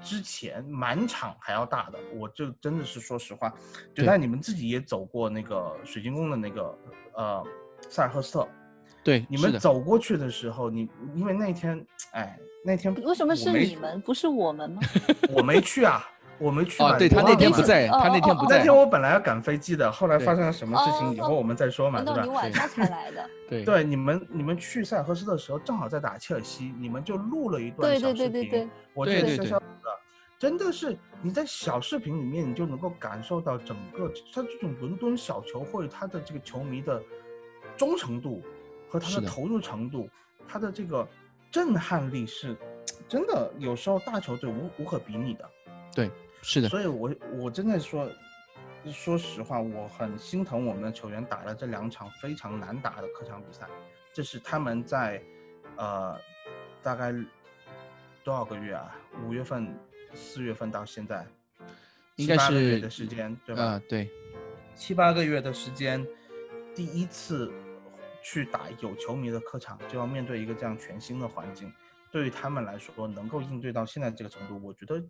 [0.02, 2.00] 之前满场还要大的。
[2.16, 3.50] 我就真的是说实话，
[3.94, 6.78] 就对在你们自己也走过那个水晶宫的那个
[7.16, 7.44] 呃
[7.90, 8.48] 萨尔赫斯特，
[9.04, 14.82] 对，你们走过去的时候，你因为那天，哎，那天为什么是你们，不是我们吗？
[15.34, 16.98] 我没去啊，我没去哦，嘛。
[16.98, 22.20] 对他那天不在，哦他那天哦不在那天，我本来要赶飞机的，后来发生了什么事情以后哦我们再说嘛，哦对吧？
[22.22, 23.30] 那你晚上才来的。
[23.50, 29.66] 对对，你们你们去塞尔赫斯的时候正好在打切尔西，你们就录了一段小视频，对对对对，我这个小对对对小的，
[30.40, 37.02] 真的是你在小视频里面，你就能够感受到整个他这种伦敦小球会他的这个球迷的
[37.78, 38.42] 忠诚度
[38.90, 40.10] 和他的投入程度，
[40.48, 41.08] 他的这个
[41.52, 42.58] 震撼力是
[43.08, 45.50] 真的，有时候大球队无无可比拟的。
[45.96, 46.10] 对，
[46.44, 48.08] 是的，所以我我真的说，
[48.92, 53.66] 说实话，我很心疼我们的球员打了这两场非常难打的客场比赛，
[54.12, 55.24] 这是他们在
[55.78, 56.20] 呃
[56.82, 57.14] 大概
[58.24, 58.94] 多少个月啊？
[59.26, 59.74] 五月份、
[60.14, 61.26] 四月份到现在，
[62.18, 63.64] 七应该是八个月的时间，对吧？
[63.64, 64.10] 啊，对，
[64.76, 66.06] 七八个月的时间，
[66.76, 67.52] 第一次
[68.22, 71.72] 去打有球迷的客场，就要面对一个这样全新的环境，
[72.12, 75.02] 对于他们来说，能够应对到现在这个程度，我觉得，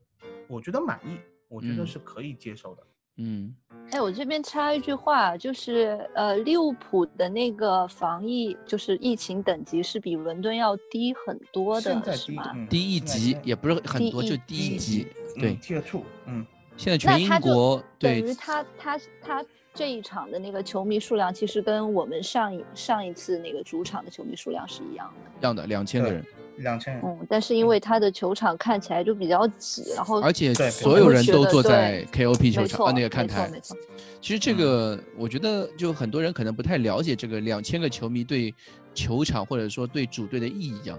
[0.47, 2.83] 我觉得满意，我觉得嗯是可以接受的。
[3.17, 3.53] 嗯，
[3.91, 12.51] 哎，我这边插一句话，就是呃，利物浦的那个防疫就是疫情等级是比伦敦要低很多现在的，是吗？
[12.51, 16.43] 第嗯第一级也不是很多，就低一级，嗯对，，Tier Two，嗯，
[16.75, 25.31] 现在全英那他就国等对于他他他这一场的那个球迷数量，其实跟我们上一上一次那个主场的球迷数量是一样的。
[25.39, 26.25] 一样的两千个人，
[26.57, 33.81] 两千人，嗯，但是因为他的球场看起来就比较挤，然后而且所有人都坐在 KOP 球场啊那个看台没错没。
[33.81, 38.53] 错，其实这个我觉得就很多人可能不太了解这个两千个球迷对
[38.93, 40.97] 球场或者说对主队的意义啊。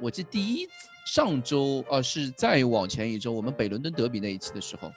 [0.00, 0.66] 我记第一
[1.06, 4.92] 上周啊是再往前一周，我们北伦敦德比那一期的时候，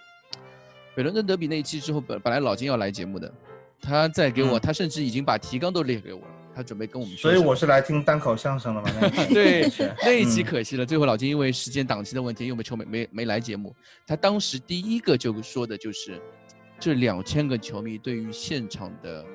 [0.96, 3.32] 北伦敦德比那一期之后，本本来老金要来节目的，
[3.82, 6.28] 他在给我，嗯他甚至已经把提纲都列给我了，
[6.62, 8.92] 他准备跟我们说所以我是来听单口相声的嘛。
[9.00, 9.72] 那一期 对
[10.06, 13.76] 那一期嗯可惜了，最后老金因为时间档期的问题，因为我们球没没没来节目。
[14.06, 16.22] 他当时第一个就说的就是，
[16.80, 19.26] 这两千个球迷对于现场的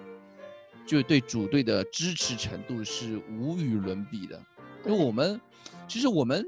[0.87, 4.41] 就对主队的支持程度是无与伦比的。
[4.85, 5.41] 因为我们
[5.89, 6.47] 其实我们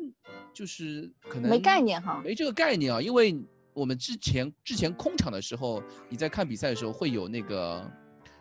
[0.54, 2.22] 就是可能没概念哈。
[2.24, 3.36] 没这个概念啊，因为
[3.72, 7.84] 我们之前之前空场的时候，你在看比赛的时候会有那个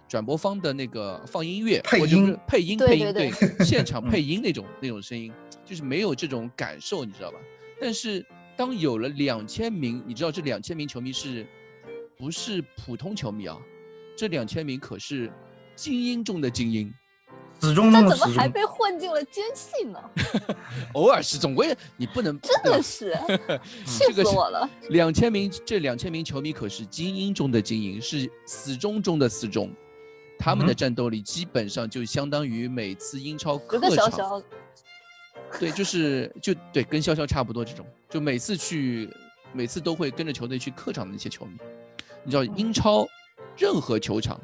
[0.08, 5.32] 转播方的那个放音乐，配音配音对配音对对， 现场嗯配音那种那种声音，
[5.66, 7.38] 就是没有这种感受，你知道吧？
[7.80, 11.46] 但是当有了两千名，你知道这两千名球迷是
[12.18, 13.58] 不是普通球迷啊？
[14.16, 15.32] 这两千名可是
[15.76, 16.92] 精英中的精英，
[17.62, 18.00] 始终那。
[18.08, 20.00] 怎么还被混进了奸细呢？
[20.96, 23.14] 偶尔是总归你不能 真的是，
[23.86, 24.68] 气这个是死我了！
[24.90, 29.70] 两千名，这两千名球迷可是精英中的精英，是死忠中的死忠。
[30.38, 34.42] 他们的嗯战斗力基本上就相当于每次英超客场，小。
[35.60, 39.10] 对，就是就对，跟潇潇差不多这种，就每次去，
[39.54, 41.52] 每次都会跟着球队去客场的那些球迷。
[42.24, 43.08] 你知道英超
[43.58, 44.40] 任何球场，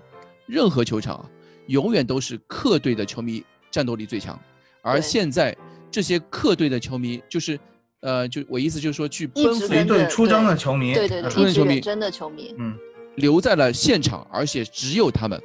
[0.46, 1.30] 任何球场啊，
[1.68, 4.40] 永远都是客队的球迷战斗力最强，
[4.82, 5.56] 而现在
[5.92, 7.60] 这些客队的球迷就是。
[8.06, 9.66] 呃，就我意思就是说，去一奔赴
[10.10, 12.78] 出征的球迷，对对出征球迷一直远征的球迷，嗯，
[13.16, 15.42] 留在了现场，而且只有他们，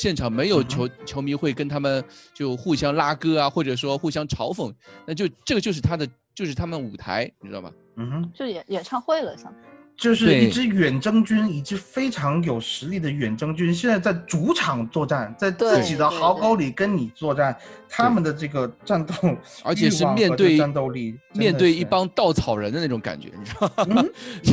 [0.00, 7.70] 现场没有球、球迷会跟他们就互相拉歌啊，或者说互相嘲讽，那就这个就是他的，就是他们舞台，你知道吗？
[7.96, 9.54] 嗯哼，就演演唱会了，像
[10.00, 17.54] 就是一支远征军，一支非常有实力的远征军，现在在主场作战，在自己的壕沟里跟你作战，
[17.86, 19.14] 他们的这个战斗，
[19.62, 24.02] 而且是面对战斗力，面对一帮稻草人的那种感觉，你知道吗？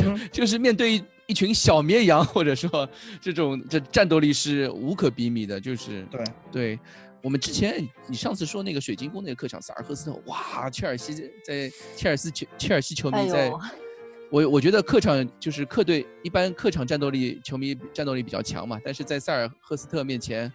[0.04, 2.86] 嗯 就是面对一一群小绵羊，或者说
[3.18, 6.78] 这种这战斗力是无可比拟的，就是对，对。
[7.20, 13.60] 我们之前，你上次说那个水晶宫那个客场萨尔赫斯特，哇，切尔西在切尔西球切尔西球哎迷在呦，
[14.30, 20.52] 我我觉得客场就是客队一般客场战斗力球迷战斗力比较强嘛，但是在塞尔赫斯特面前，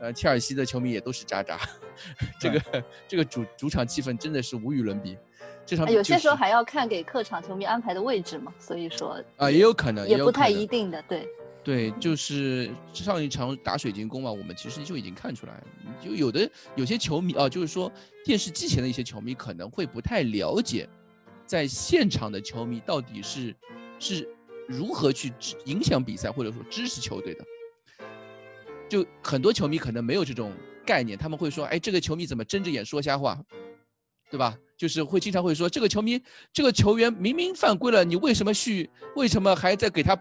[0.00, 1.58] 呃，切尔西的球迷也都是渣渣，
[2.40, 5.16] 这个这个主主场气氛真的是无与伦比。
[5.66, 11.28] 这场哎有些时候还要看给客场球迷安排的位置嘛，所以说啊也有可能，也不太一定的，对，
[11.62, 15.62] 对，就是上一场打水晶宫嘛，我们其实就已经看出来，
[16.00, 17.90] 就有的有些球迷啊，就是说
[18.24, 20.88] 电视机前的一些球迷可能会不太了解，
[21.50, 23.52] 在现场的球迷到底是
[23.98, 24.28] 是
[24.68, 25.32] 如何去
[25.64, 27.44] 影响比赛或者说支持球队的。
[28.88, 30.52] 就很多球迷可能没有这种
[30.86, 33.36] 概念，他们会说，哎，这个球迷怎么睁着眼说瞎话，
[34.30, 34.56] 对吧？
[34.76, 38.88] 就是会经常会说，这个球迷这个球员明明犯规了，你为什么去？
[39.16, 40.16] 为什么还在给他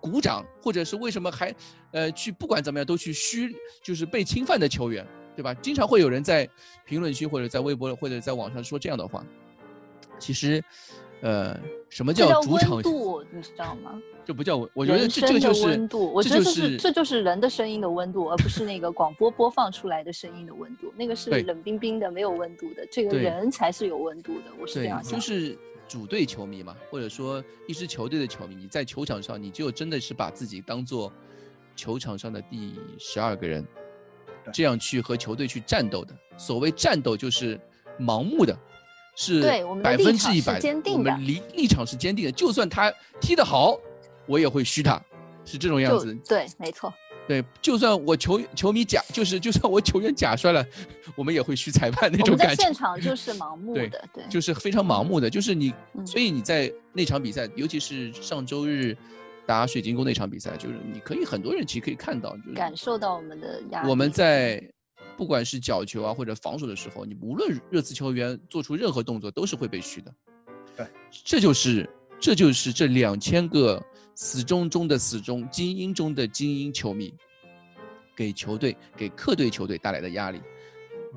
[0.00, 0.44] 鼓掌？
[0.60, 1.54] 或者是为什么还
[1.92, 5.54] 呃去不管怎么样都去嘘，就是被侵犯的球员，对吧？
[5.54, 6.48] 经常会有人在
[6.84, 9.24] 评论区或者在微博或者在网上说这样的话。
[10.18, 10.62] 其实，
[11.22, 12.82] 呃，什么叫主场温？
[12.82, 14.00] 度，你知道吗？
[14.24, 22.86] 这不叫温，我觉得这这就是温度，我觉得这是这就是人的声音的温度，而不是那个广播播放出来的声音的温度，那个是冷冰冰的，没有温度的。
[22.90, 25.18] 这个人才是有温度的，我是这样，想。
[25.18, 25.56] 就是
[25.88, 31.10] 主队球迷嘛，或者说一支球队的球迷，你在球场上，你就真的是把自己当做
[31.74, 33.66] 球场上的第十二个人，
[34.52, 36.14] 这样去和球队去战斗的。
[36.36, 37.58] 所谓战斗，就是
[37.98, 38.54] 盲目的，
[39.20, 39.40] 是
[39.82, 40.60] 百分之一百，
[40.92, 43.76] 我们立立场是坚定的，就算他踢得好，
[44.26, 45.02] 我也会嘘他，
[45.44, 46.14] 是这种样子。
[46.24, 46.94] 对，没错。
[47.26, 50.64] 对，就算我球球迷假，就是就算我球员假摔了，
[51.16, 52.62] 我们也会嘘裁判那种感觉。
[52.62, 58.96] 现场 就是盲目对的，对，就是非常盲目的，就是你，嗯所以你在那场比赛，尤其是上周日
[59.44, 63.90] 打水晶宫那场比赛，就是你可以很多人其实可以看到，就是感受到我们的压力。
[63.90, 64.62] 我们在
[65.18, 70.14] 不管是角球啊或者防守的时候，你无论热刺球员做出任何动作，都是会被嘘的。
[70.76, 77.12] 对，这就是这就是这两千个死忠中的死忠、精英中的精英球迷，
[78.14, 80.40] 给球队、给客队球队带来的压力。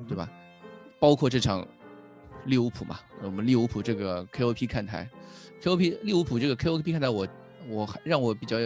[0.08, 0.28] 对吧？
[0.98, 1.68] 包括这场
[2.46, 5.08] 利物浦嘛，我们利物浦这个 KOP 看台
[5.62, 7.28] ，KOP 利物浦这个 KOP 看台我，
[7.68, 8.56] 我还让我比较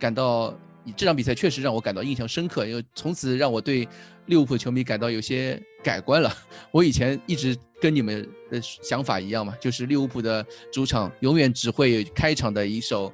[0.00, 0.52] 感到
[0.96, 3.86] 这场比赛确实让我感到印象深刻，因为从此让我对
[4.26, 6.32] 利物浦球迷感到有些改观了。
[6.72, 13.12] 我以前一直跟你们的想法一样嘛，就是利物浦的主场永远只会开场的一首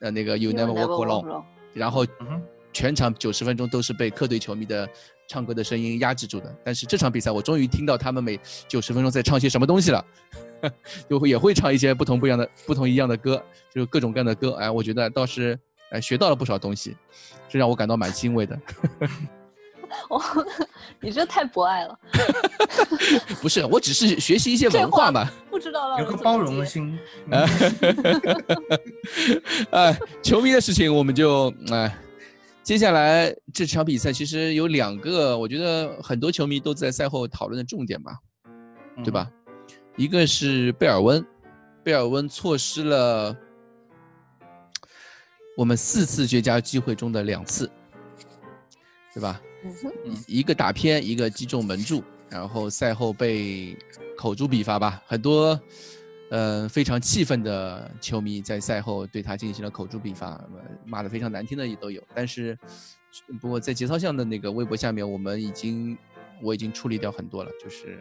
[0.00, 1.42] 呃那个 You Never Walk Alone，
[1.74, 2.06] 然后
[2.72, 4.88] 全场九十分钟都是被客队球迷的
[5.28, 6.56] 唱歌的声音压制住的。
[6.64, 10.04] 但是这场比赛，我终于听到他们每九十分钟在唱些什么东西了，
[11.10, 13.42] 就会也会唱一些不同不一样的、不同一样的歌，
[13.74, 14.52] 就是各种各样的歌。
[14.52, 15.58] 哎，我觉得倒是
[15.90, 16.96] 哎学到了不少东西，
[17.48, 18.58] 这让我感到蛮欣慰的。
[20.08, 20.22] 哦，
[21.02, 21.98] 你这太博爱了，
[23.42, 25.28] 不是，我只是学习一些文化嘛。
[25.50, 26.64] 不知道了有个包容。
[26.64, 26.96] 心。
[29.72, 31.92] 哎，球迷的事情我们就哎
[32.62, 38.12] 接下来这场比赛其实有两个，我觉得很多球迷都在赛后讨论的重点吧，
[39.02, 39.28] 对吧？
[39.96, 41.26] 一个是贝尔温，
[41.82, 43.36] 贝尔温错失了
[45.60, 47.70] 我们四次绝佳机会中的两次，
[49.12, 49.38] 对吧？
[50.06, 53.76] 嗯，一个打偏，一个击中门柱，然后赛后被
[54.16, 55.60] 口诛笔伐吧，很多。
[56.30, 62.02] 呃，非常气愤的球迷在赛后对他进行了口诛笔伐，呃骂的非常难听的也都有。
[62.14, 62.58] 但是，
[63.38, 65.98] 不过在节操项的那个微博下面，我们已经
[66.40, 67.98] 我已经处理掉很多了，就是，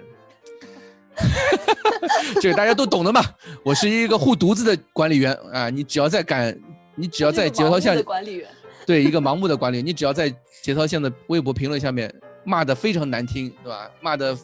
[2.40, 3.20] 这个大家都懂的嘛。
[3.66, 6.58] 我是一个护犊子的管理员啊，你只要再敢，
[7.00, 8.50] 你只要在节操项的管理员，
[8.86, 10.30] 对一个盲目的管理，你只要在
[10.62, 13.90] 节操线的微博评论下面骂的非常难听，对吧？
[14.02, 14.38] 骂的，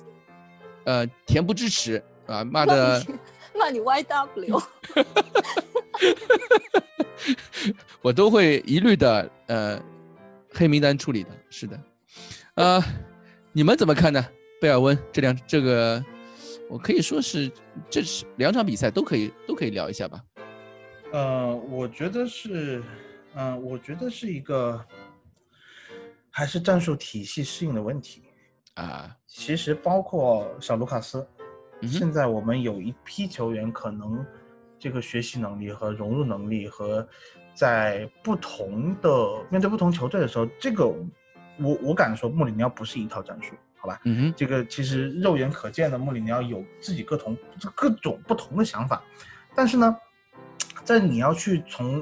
[0.85, 3.03] 呃，恬不知耻啊，骂的。
[3.57, 4.63] 骂你 YW，
[8.01, 9.81] 我都会一律的呃
[10.53, 11.29] 黑名单处理的。
[11.49, 11.79] 是的，
[12.55, 12.83] 呃，
[13.53, 14.25] 你们怎么看呢？
[14.59, 16.03] 贝尔温这两这个，
[16.69, 17.49] 我可以说是
[17.89, 20.21] 这是两场比赛都可以都可以聊一下吧。
[21.11, 22.83] 呃，我觉得是，
[23.35, 24.83] 嗯，我觉得是一个
[26.29, 28.23] 还是战术体系适应的问题
[28.75, 29.15] 啊。
[29.25, 31.25] 其实包括小卢卡斯。
[31.81, 34.25] 现在我们有一批球员，可能
[34.79, 37.07] 这个学习能力和融入能力和
[37.53, 40.87] 在不同的面对不同球队的时候，这个
[41.59, 43.99] 我我敢说穆里尼奥不是一套战术，好吧？
[44.05, 47.37] 嗯哼，这个其实肉眼可见的穆里尼奥有自己各同
[47.75, 49.03] 各种不同的想法，
[49.53, 49.95] 但是呢，
[50.85, 52.01] 在你要去从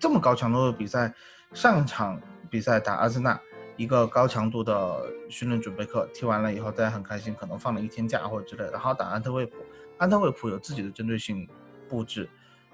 [0.00, 1.12] 这么高强度的比赛，
[1.52, 2.20] 上场
[2.50, 3.38] 比赛打阿森纳。
[3.76, 8.72] 一个高强度的训练准备课，踢完了以后大家很开心，可能放了一天假或者之类的。
[8.72, 9.56] 然后打安特卫普，
[9.96, 11.48] 安特卫普有自己的针对性
[11.88, 12.28] 布置，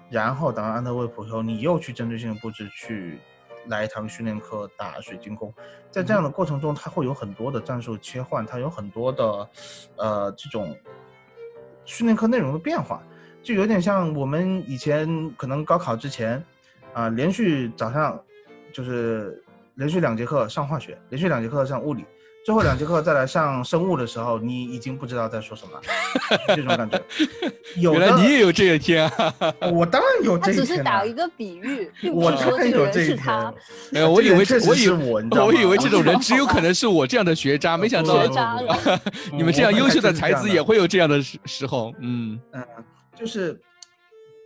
[0.09, 3.21] 然后打完安特卫普以后，你又去针对性的布置去
[3.67, 5.53] 来一堂训练课打水晶宫。
[5.89, 9.49] 在这样的过程中，它会有很多的战术切换，它有很多的
[9.95, 10.77] 呃这种
[11.85, 13.01] 训练课内容的变化，
[13.47, 16.43] 就有点像我们以前可能高考之前
[16.93, 18.19] 啊，连续早上
[18.73, 19.41] 就是。
[19.77, 22.03] 连续两节课上化学，连续两节课上物理，
[22.43, 25.79] 最后两节课再来上生物的时候，你已经不知道在说什么，
[26.47, 26.99] 这种感觉。
[27.75, 29.31] 原来你也有这一天啊！
[29.71, 30.65] 我当然有这一天。
[30.65, 33.53] 他只是打一个比喻，并不是说这个人是他。
[33.91, 34.37] 没有，我以为
[34.67, 38.59] 我以我我以为这种人只有可能是我这样的学渣，没想到 学渣
[39.31, 41.93] 你们这样优秀的才子也会有这样的时时候。
[41.99, 42.63] 嗯嗯，
[43.17, 43.59] 就是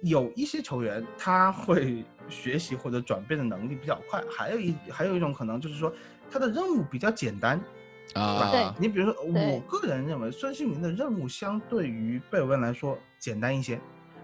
[0.01, 2.03] 有一些球员他会。
[2.29, 5.93] 学习或者转变的能力比较快，还有一还有一种可能就是说
[6.29, 7.59] 他的任务比较简单，
[8.13, 13.81] 啊，对你比如说，我个人认为孙兴民的任务相对于贝尔温来说简单一些，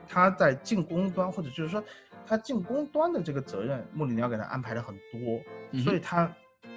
[0.08, 1.84] 他在进攻端或者就是说
[2.26, 6.34] 他进攻端的这个责任，穆里尼奥给他安排的很多，所以他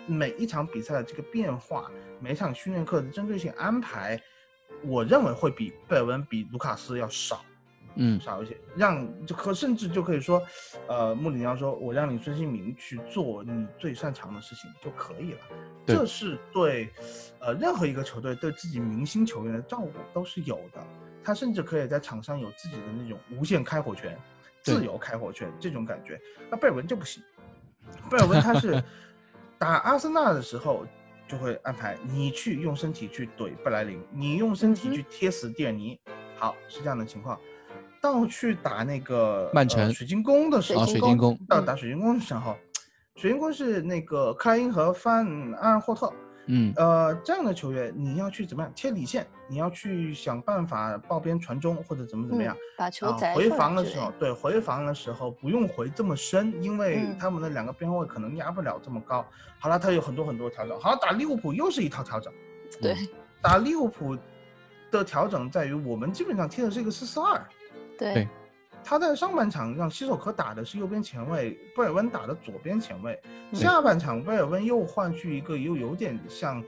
[0.06, 4.20] 每一场比赛的这个变化，每场训练课的针对性安排，
[4.82, 7.44] 我认为会比贝尔温比卢卡斯要少。
[7.96, 10.42] 嗯，少一些，让就可甚至就可以说，
[10.88, 15.38] 呃，穆里尼奥说，我让你孙兴民去做你最擅长的事情就可以了。
[15.86, 16.90] 这是对，
[17.40, 20.80] 呃，任何一个球队对自己明星球员的照顾都是有的。
[21.22, 24.18] 他甚至可以在场上有自己的那种无限开火权、
[24.62, 26.18] 自由开火权这种感觉。
[26.50, 27.22] 那贝尔文就不行，
[28.10, 28.82] 贝尔文他是
[29.58, 30.86] 打阿森纳的时候
[31.28, 36.00] 就会安排你去用身体去怼布莱林，你用身体去贴死蒂尔尼。
[36.36, 37.38] 好，是这样的情况。
[38.00, 42.56] 到去打那个曼城水晶宫的时候，水晶宫到打水晶宫的时候，
[43.16, 45.26] 水晶宫是那个克莱因和范
[45.60, 46.12] 阿尔霍特，
[46.46, 49.26] 嗯，呃，这样的球员你要去怎么样贴底线？
[49.48, 59.26] 你要去想办法爆边传中或者怎么怎么样，把球回防的时候，对，回防的时候不用回这么深，因为他们的两个边后卫可能压不了这么高。
[59.58, 60.80] 好了，他有很多很多调整。
[60.80, 62.32] 好，打利物浦又是一套调整，
[62.80, 62.96] 对，
[63.42, 64.16] 打利物浦
[64.90, 67.44] 的调整在于我们基本上贴的是一个四四二。
[68.00, 68.26] 对，
[68.82, 73.20] 他在上半场让西索科打的是右边前卫，贝尔温打的左边前卫。
[73.52, 76.64] 下半场贝尔温又换去一个又有点像，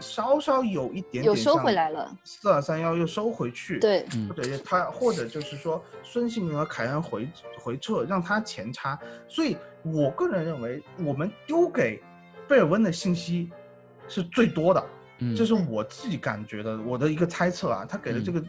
[0.00, 3.78] 稍稍有一点点又收回来了，四二三幺又收回去。
[3.78, 7.28] 对，或者他或者就是说孙兴民和凯恩回
[7.60, 8.98] 回撤，让他前插。
[9.28, 12.02] 所以我个人认为，我们丢给
[12.48, 13.52] 贝尔温的信息
[14.08, 14.84] 是最多的，
[15.36, 18.42] 这是我自己感觉的，我的一个猜测啊，他给的这个。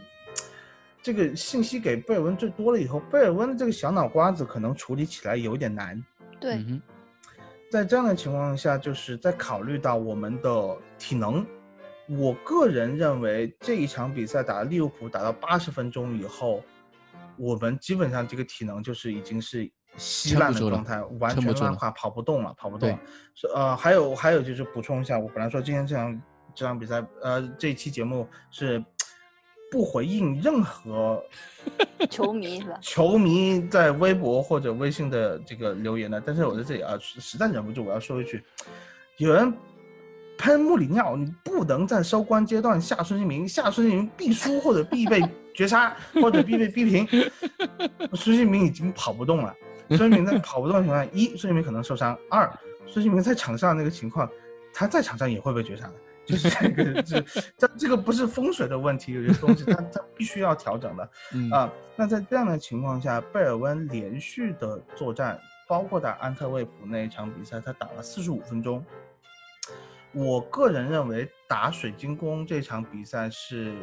[1.08, 6.04] 这个信息给贝尔温最多了以后，贝尔温的这个小脑瓜子可能处理起来有点难。
[6.38, 6.62] 对，
[7.72, 11.48] 在这样的情况下，就是在考虑到我们的体能，
[12.10, 16.62] 我个人认为这一场比赛打利物浦打到八十分钟以后，
[17.38, 23.00] 我们基本上这个体能就是已经是稀烂的状态，完全拉垮，跑不动了，跑不动对了。
[23.34, 26.22] 是呃，还有还有就是补充一下，我本来说今天这场
[26.54, 28.84] 这场比赛，呃，这一期节目是
[29.70, 31.22] 不回应任何
[32.10, 32.78] 球迷是吧？
[32.82, 38.44] 球迷在微博或者微信的这个留言呢，但是我在这里啊，实实在忍不住我要说一句，
[39.18, 39.54] 有人
[40.38, 45.22] 喷穆里尼奥，你不能在收官阶段下孙兴民，下孙兴民必输或者必被
[45.54, 47.08] 绝杀 或者必被逼平，
[48.14, 49.54] 孙兴民已经跑不动了。
[49.90, 52.52] 孙兴民在跑不动的情况下，一孙兴民可能受伤，二
[52.86, 54.30] 孙兴民在场上那个情况，
[54.74, 55.94] 他在场上也会被绝杀的。
[56.28, 57.22] 就是这个， 这
[57.58, 61.10] 这这个不是风水的问题，有些东西它它必须要调整的。
[61.34, 68.86] 嗯啊，那在这样的情况下，贝尔温连续的作战，包括打安特卫普那一场比赛，他打了四十五分钟。
[70.12, 73.74] 我个人认为，打水晶宫这场比赛是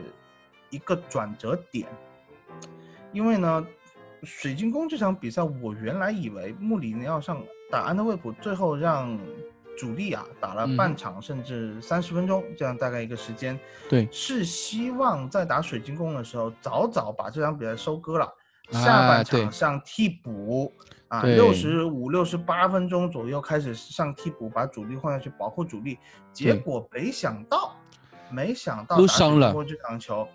[0.69, 1.87] 一个转折点，
[3.13, 3.67] 因为呢，
[4.23, 9.19] 水晶宫这场比赛，我原来以为穆里尼奥上打安特卫普，最后让
[9.77, 13.59] 主力啊打了嗯半场甚至三十分钟，这样大概一个时间，
[13.89, 18.25] 对是希望在打水晶宫的时候早早把这场比赛收割了，
[18.73, 20.73] 啊下半场上替补。
[21.09, 25.97] 啊，对六十五、六十八分钟左右开始上替补，把主力换下去保护主力。
[26.33, 27.77] 结果没想到，
[28.31, 30.27] 没想到都打水伤了这场球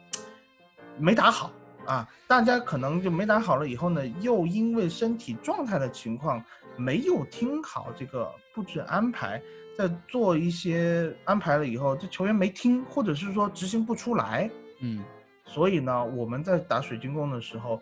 [0.97, 1.51] 没打好
[1.85, 2.07] 啊！
[2.27, 6.41] 大家可能就没打好了，以后呢，又因为身体状态的情况，
[6.79, 9.41] 没有听好这个布置安排，
[9.77, 14.49] 在做一些安排了以后，这球员没听，或者是说执行不出来，
[14.79, 15.03] 嗯
[15.45, 17.81] 所以呢，我们在打水晶宫的时候，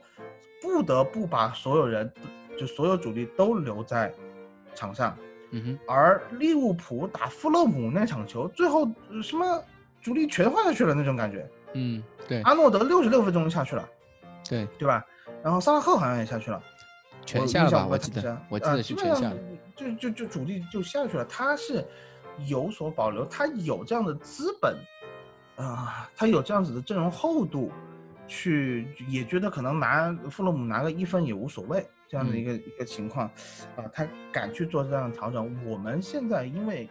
[0.62, 2.12] 不得不把所有人，
[2.58, 4.14] 就所有主力都留在
[4.74, 5.16] 场上。
[5.52, 9.64] 嗯哼，而利物浦打富勒姆那场球，最后呃什么
[10.02, 11.50] 主力全换下去了那种感觉。
[11.74, 13.88] 嗯对阿诺德六十六分钟下去了，
[14.50, 15.06] 对，对吧？
[15.44, 16.62] 然后萨拉赫好像也下去了，
[17.28, 17.88] 全下了吧？
[17.88, 19.38] 我记得我记得是全下了。
[19.76, 21.86] 就就就主力就下去了，他是
[22.48, 24.76] 有所保留，他有这样的资本，
[25.58, 27.72] 啊、他有这样子的阵容厚度，
[28.28, 33.28] 去也觉得可能拿富勒姆拿个一分也无所谓这样的一个、一个情况，
[33.76, 35.56] 啊、他敢去做这样的调整。
[35.64, 36.90] 我们现在因为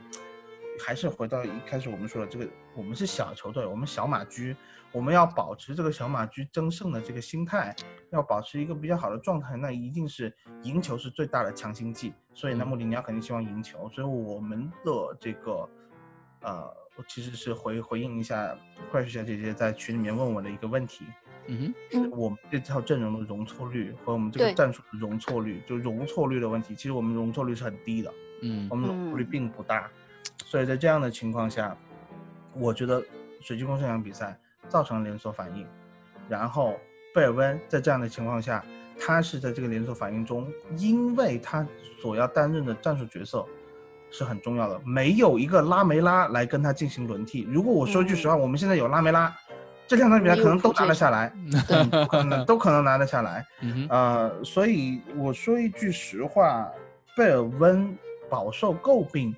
[0.79, 4.55] 还是回到一开始我们说的这个，我们是小球队，我们小马驹，
[4.93, 7.75] 我们要保持这个小马驹争胜的这个心态，
[8.11, 12.13] 要保持一个比较好的状态，那一定是赢球是最大的强心剂。
[12.33, 15.69] 所以呢，嗯穆里尼奥肯定希望赢球，所以我们的这个，
[16.43, 18.57] 呃，我其实是回回应一下
[18.91, 21.05] 怪兽小姐姐在群里面问我的一个问题，
[21.47, 28.13] 嗯是嗯我们这套阵容的容错率和我们这个战术的容错率，就容错率的问题，其实我们容错率是很低的。
[28.43, 29.91] 嗯我们容错率嗯并不大，
[30.45, 31.77] 所以在这样的情况下，
[32.55, 33.03] 我觉得
[33.41, 35.67] 水晶宫这场比赛造成了连锁反应，
[36.29, 36.75] 然后
[37.15, 38.65] 贝尔温在这样的情况下，
[38.99, 41.67] 他是在这个连锁反应中，因为他
[42.01, 43.45] 所要担任的战术角色
[44.11, 47.43] 是很重要的，没有一个拉梅拉来跟他进行轮替。
[47.51, 49.35] 如果我说句实话，我们现在有拉梅拉，
[49.87, 51.33] 这两场比赛可能都拿得下来，
[51.69, 53.45] 嗯，不可能 都可能拿得下来。
[53.89, 56.71] 呃，所以我说一句实话，
[57.17, 57.97] 贝尔温
[58.29, 59.35] 饱受诟病，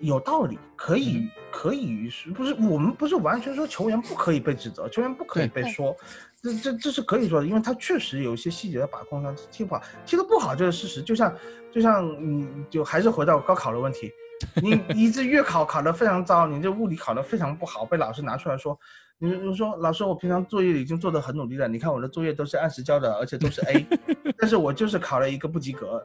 [0.00, 5.96] 有道理，可以可以是不是我们不是完全说球员不可以被指责，球员不可以被说，
[6.42, 11.34] 这这这是可以说的，因为他确实有一些细节的把控上踢不好，踢得不好这是事实，就像
[11.72, 14.10] 就像你就还是回到高考的问题，
[14.62, 18.78] 你你这月考考得非常糟，你这物理考得非常不好，被老师拿出来说。
[19.16, 23.86] 你你说老师，我平常作业已经做得很努力了，你看我的作业都是按时交的，而且都是 A，
[24.36, 26.04] 但是我就是考了一个不及格，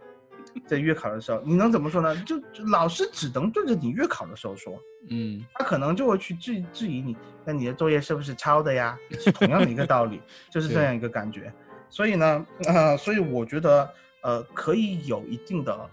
[0.67, 2.15] 在月考的时候，你能怎么说呢？
[2.23, 4.79] 就就老师只能对着你月考的时候说，
[5.09, 8.97] 嗯他可能就会去质质疑你，那你的作业是不是抄的呀？
[9.19, 10.21] 是同样的一个道理，
[10.51, 11.51] 就是这样一个感觉。
[11.89, 13.89] 所以呢，呃，所以我觉得，
[14.21, 15.89] 呃，可以有一定的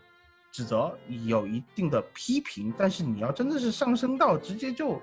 [0.53, 0.97] 指责，
[1.27, 5.01] 有一定的批评，但是你要真的是上升到直接就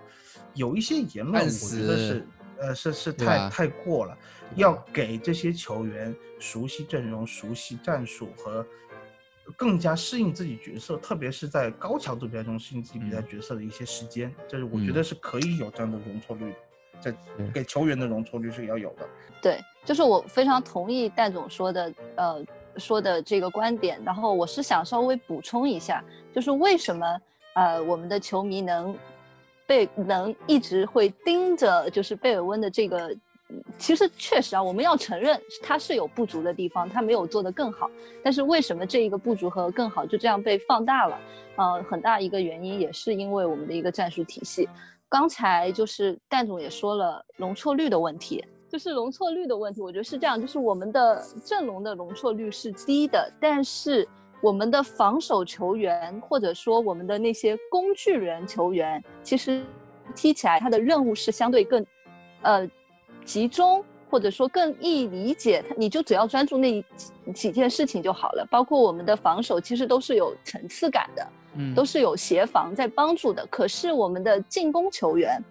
[0.53, 2.27] 有一些言论，我觉得是，
[2.59, 4.15] 呃，是是太太过了。
[4.55, 8.63] 要给这些球员熟悉阵容、熟悉战术和
[9.57, 16.53] 更加适应自己角色，特别是在高强度比赛中适应自己比赛嗯角色的一些时间，就是我觉嗯得是可以有这样的容错率，
[16.99, 17.13] 在
[17.53, 19.07] 给球员的容错率是要有的。
[19.41, 22.45] 对，就是我非常同意戴总说的，呃，
[22.77, 24.01] 说的这个观点。
[24.05, 27.21] 然后我是想稍微补充一下，就是为什么
[27.55, 28.97] 呃我们的球迷能
[29.67, 33.21] 被能一直会盯着就是贝尔温的这个，嗯
[33.77, 37.89] 其实确实啊，我们要承认他是有不足的地方，他没有做得更好。
[38.23, 41.19] 但是为什么这一个不足和更好就这样被放大了？
[41.55, 44.67] 呃，很大一个原因也是因为我们的一个战术体系。
[45.07, 54.07] 刚才就是蛋总也说了容错率的问题，就是容错率的问题，我觉得是这样，就是我们的阵容的容错率是低的，但是
[54.41, 59.63] 我们的防守球员或者说我们的那些工具人球员，其实
[60.15, 61.85] 踢起来他的任务是相对更，
[62.41, 62.67] 呃，
[63.23, 68.47] 集中或者说更易理解，你就只要专注那几几件事情就好了。
[68.51, 73.45] 包括我们的防守，其实都是有层次感的，嗯，都是有协防在帮助的。
[73.47, 75.43] 可是我们的进攻球员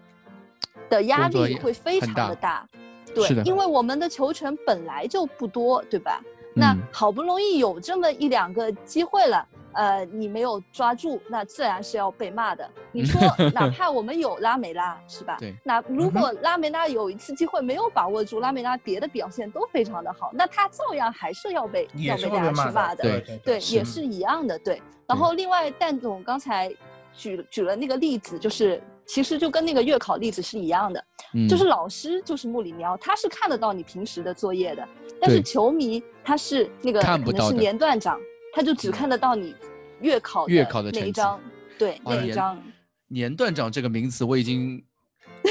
[0.89, 2.69] 的压力会非常的大大，
[3.15, 6.23] 对，因为我们的球权本来就不多，对吧？
[6.55, 12.69] 那嗯好不容易有这么一两个机会了，呃，你没有抓住，那自然是要被骂的。
[12.93, 13.21] 你说，
[13.55, 15.37] 哪 怕我们有拉梅拉，是吧？
[15.41, 23.03] 对那如果拉梅拉有一次机会没有把握住，拉梅拉别的表现都非常的好，那他照样还是要被也要被大家去骂的。
[23.03, 24.81] 对对对，也是一样的，对。
[25.07, 26.75] 然后另外，蛋总刚才
[27.15, 28.83] 举举了那个例子，就是
[29.13, 31.05] 其实就跟那个月考例子是一样的，
[31.35, 34.89] 嗯就是老师就是穆里尼奥，他是看得到你平时的作业的，
[35.21, 38.19] 但是球迷他是那个可能是看不到的年段长，
[38.55, 39.55] 他就只看得到你
[40.01, 41.39] 月考月考的那一张，
[41.79, 42.59] 对啊那一张。
[43.09, 44.83] 年段长这个名词我已经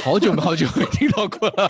[0.04, 1.70] 好久好久没听到过了，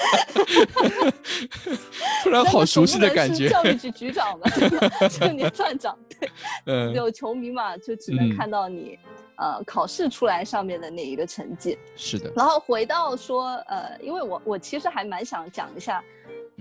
[2.24, 3.50] 突 然好熟悉的感觉。
[3.50, 6.30] 教育局局长嘛，对吧这个年段长，对，
[6.68, 8.98] 嗯，有球迷嘛，就只能嗯看到你、
[9.38, 11.78] 呃考试出来上面的那一个成绩。
[11.96, 16.04] 是的，然后回到说，呃，因为我我其实还蛮想讲一下，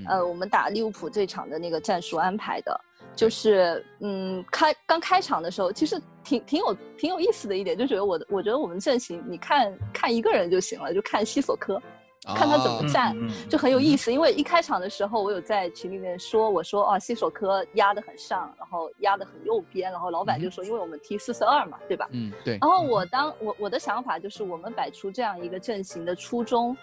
[0.09, 2.81] 呃，我们打利物浦这场的那个战术安排的，
[3.15, 11.81] 就是嗯，开刚开场的时候，其实挺挺有挺有意思的一点，就觉得我我觉得我们阵型，你看看一个人就行了，就看西索科，
[12.27, 13.17] 看他怎么啊站。
[13.17, 22.09] 嗯就很有意思，因为一开场的时候，我有在群里面说，我说啊，西索科压得很上，然后压得很右边，然后老板就说，因为我们踢四四二嘛，对吧？
[22.13, 26.77] 嗯，对，然后我当我我的想法就是，我们摆出这样一个阵型的初衷，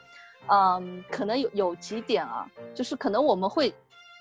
[0.48, 3.74] 嗯，可能有有几点啊，就是可能我们会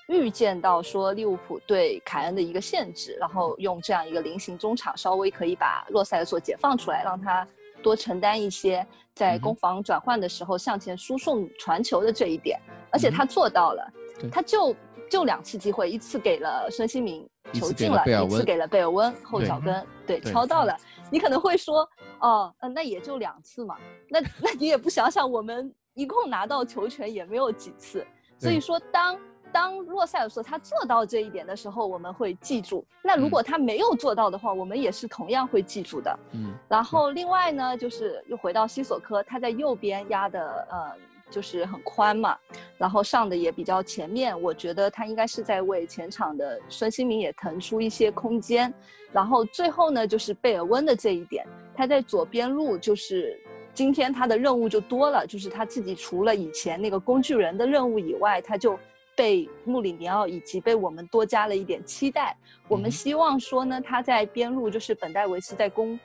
[0.09, 7.47] 预见到说利物浦对凯恩的一个限制，然后用这样一个菱形中场稍微可以把洛塞尔索解放出来，让他
[7.83, 8.87] 多承担一些
[9.17, 12.61] 在攻防转换的时候向前输送传球的这一点，
[12.93, 14.29] 而且他做到了，对。
[14.29, 14.77] 他就
[15.11, 20.77] 就两次机会，一次给了孙兴民球进了，一次给了贝尔温后脚跟，对，对敲到了。
[21.11, 21.89] 你可能会说，
[22.21, 23.79] 哦，呃，那也就两次嘛，
[24.11, 28.07] 那那你也不想想，我们一共拿到球权也没有几次，
[28.39, 29.19] 所以说当
[29.57, 36.19] 当洛塞尔说他做到这一点的时候，我们会记住；那如果他没有做到的话，我们也是同样会记住的。
[36.33, 40.93] 嗯，然后另外呢，就是又回到西索科，他在右边压的呃
[41.31, 42.37] 就是很宽嘛，
[42.77, 48.71] 然后上的也比较前面，我觉得他应该是在为前场的孙兴民也腾出一些空间。
[49.11, 53.41] 然后最后呢，就是贝尔温的这一点，他在左边路就是。
[53.73, 58.79] 今天他的任务就多了，就是他自己除了以前那个工具人的任务以外，他就
[59.17, 62.37] 被穆里尼奥以及被我们多加了一点期待。
[62.69, 65.99] 我们嗯希望说呢，他在边路就是本戴维斯在攻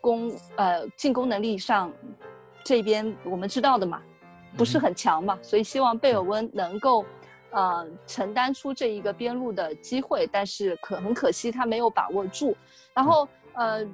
[0.00, 1.92] 攻呃进攻能力上
[2.64, 4.02] 这边我们知道的嘛，
[4.56, 7.04] 不是嗯很强嘛，所以希望贝尔温能够
[7.50, 12.56] 呃承担出这一个边路的机会，但是可很可惜他没有把握住。
[12.94, 13.86] 然后呃，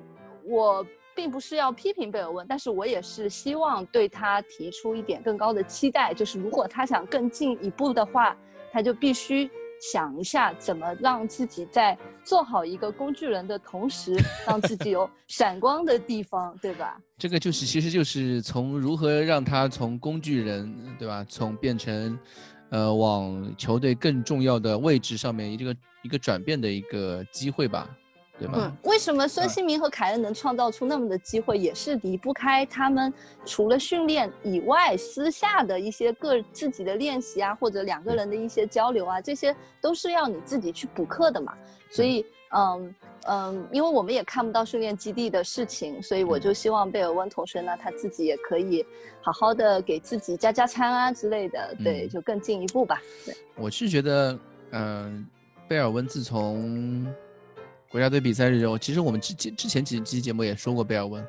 [0.45, 8.37] 我并不是要批评贝尔温，但是我也是希望对他提出一点更高的期待，就是如果他想更进一步的话，
[8.73, 9.51] 他就必须
[9.81, 14.15] 想一下怎么让自己在做好一个工具人的同时，
[14.47, 17.01] 让自己有 闪光的地方，对吧？
[17.19, 22.19] 这个就是其实就是从如何让他从工具人，对吧，从变成，
[22.71, 27.89] 呃，往球队更重要的位置上面一个一个转变的一个机会吧，
[28.41, 28.55] 对吧？
[28.57, 33.13] 嗯，为什么孙兴民和凯恩能创造出那么的机会，也是离不开他们
[33.45, 41.53] 除了训练以外，私下的一些个自己的练习啊，或者两个人的一些交流啊，这些都是要你自己去补课的嘛。
[41.91, 42.25] 所以，
[42.55, 42.95] 嗯
[43.27, 48.87] 嗯，因为我们也看不到训练基地的事情，所以我就希望贝尔温同学呢，他自己也可以
[49.21, 53.03] 好好的给自己加加餐啊之类的，对，嗯就更进一步吧。
[53.27, 54.39] 对，我是觉得，
[54.71, 55.27] 嗯、
[55.69, 57.07] 贝尔温自从
[57.91, 61.27] 国家队比赛日后，其实我们之前之前几期节目也说过贝尔温，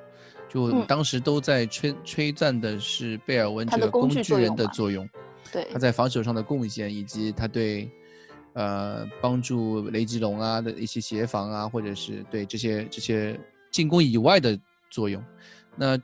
[0.47, 5.09] 就嗯当时都在吹吹赞的是贝尔温这个工具人的作用，
[5.51, 7.89] 对他，在防守上的贡献，以及他对
[8.53, 13.39] 呃帮助雷吉隆啊的一些协防啊，或者是对这些这些
[13.71, 14.57] 进攻以外的
[14.91, 15.23] 作用。
[15.75, 15.97] 那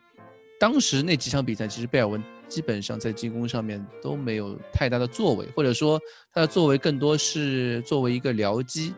[0.60, 6.02] 当时那几场比赛，其实贝尔温基本上在进攻上面都没有太大的作为，或者说
[6.34, 8.92] 他的作为更多是作为一个僚机，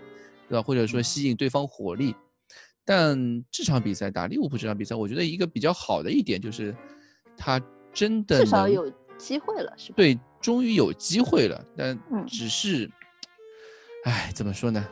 [0.49, 0.61] 对吧？
[0.61, 2.13] 或者说吸引对方火力。
[2.83, 6.75] 但这场比赛打利物浦这场比赛，我觉得一个比较好的一点就是，
[7.37, 7.61] 他
[7.93, 9.93] 真的至少有机会了，是吧？
[9.95, 12.89] 对终于有机会了，但嗯只是，
[14.05, 14.83] 哎，怎么说呢？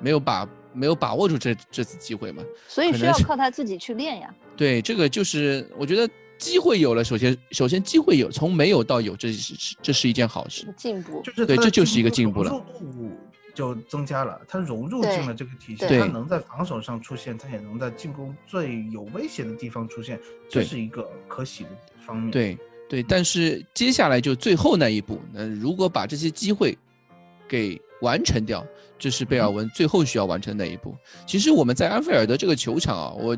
[0.00, 2.42] 没有把没有把握住这这次机会嘛？
[2.68, 4.34] 所以需要靠他自己去练呀。
[4.56, 10.72] 对，这个就是我觉得机会有了，首先首先机会有，从没有到有，这是是这是一件好事。
[10.74, 12.50] 进步，对就是对这就是一个进步了
[13.56, 21.70] 就增加了，他融入进了这个体系，他能在防守上出现，他也能在进攻最有威胁的地方出现，这是一个可喜的
[22.06, 26.76] 方面。，对对，但是接下来就最后那一步，那如果把这些机会
[27.48, 28.64] 给完成掉，
[28.98, 30.94] 这是贝尔文最后需要完成的那一步。
[31.26, 33.34] 其实我们在安菲尔德这个球场啊，我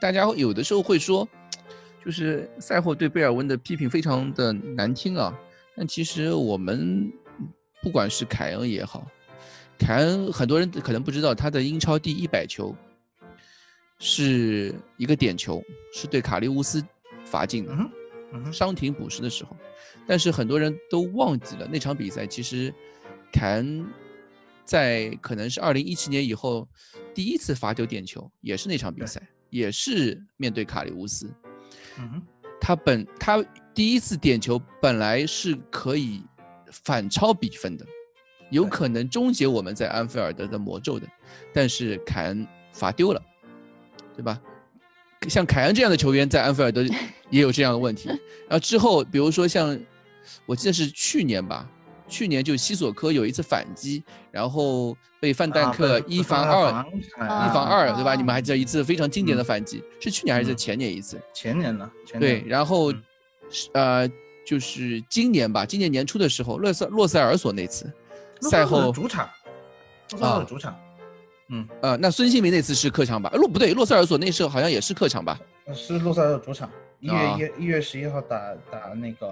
[0.00, 1.26] 大家有的时候会说，
[2.04, 5.32] 就是赛后对贝尔文的批评非常的难听啊，
[5.76, 7.08] 但其实我们
[7.80, 9.06] 不管是凯恩也好，
[9.80, 12.76] 凯恩很多人可能不知道，他的英超第一百球
[13.98, 15.60] 是一个点球，
[15.92, 16.84] 是对卡利乌斯
[17.24, 17.74] 罚进的。
[18.52, 19.56] 伤停补时的时候，
[20.06, 22.72] 但是很多人都忘记了那场比赛，其实
[23.32, 23.84] 凯恩
[24.64, 26.68] 在可能是二零一七年以后
[27.12, 31.28] 第一次罚丢点球，也是那场比赛，也是面对卡利乌斯。
[32.60, 36.22] 他本他第一次点球本来是可以
[36.70, 37.84] 反超比分的，
[38.50, 41.06] 有可能终结我们在安菲尔德的魔咒的，
[41.52, 43.22] 但是凯恩罚丢了，
[44.14, 44.40] 对吧？
[45.28, 46.82] 像凯恩这样的球员在安菲尔德
[47.28, 48.08] 也有这样的问题。
[48.48, 49.78] 然后之后，比如说像
[50.46, 51.68] 我记得是去年吧，
[52.08, 58.14] 去年就西索科有一次反击，然后被范戴啊克一防二，防一啊防二，对吧？
[58.14, 61.20] 你们啊还记得一次非常经典的嗯反击，是去年还是嗯前年一次？
[61.34, 61.90] 前年呢？
[62.06, 62.92] 前对，然后
[63.74, 64.08] 呃，
[64.46, 67.92] 就是今年吧，今年年初的时候，洛塞洛塞尔索那次
[68.40, 69.28] 赛后，主场，
[70.18, 70.78] 洛主场，
[71.48, 73.30] 嗯，呃，那孙兴民那次是客场吧？
[73.34, 75.38] 洛不对，洛塞尔索那时候好像也是客场吧？
[75.74, 76.70] 是洛塞尔索主场，
[77.00, 77.36] 一啊。
[77.38, 79.26] 月一一月十一号打打那个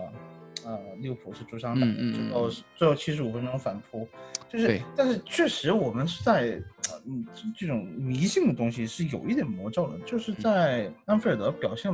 [0.65, 4.07] 呃利物浦是主场打最后最后七十五分钟反扑，
[4.49, 10.37] 就是但是确实我们是在呃嗯这种迷信的东西是有一点魔咒的，就是嗯。
[10.43, 11.93] 在安菲尔德表现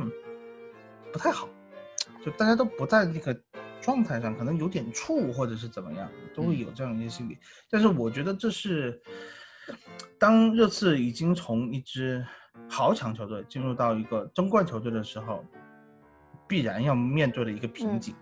[1.11, 1.47] 不太好，
[2.25, 3.33] 就大家都不在那个
[3.85, 7.37] 状态上，可能有点怵或者是怎么样，都会嗯有这样一些心理。
[7.69, 8.99] 但是我觉得这是
[10.17, 12.25] 当热刺已经从一支
[12.67, 15.45] 豪强球队进入到一个争冠球队的时候，
[16.47, 18.15] 必然要面对的一个瓶嗯颈。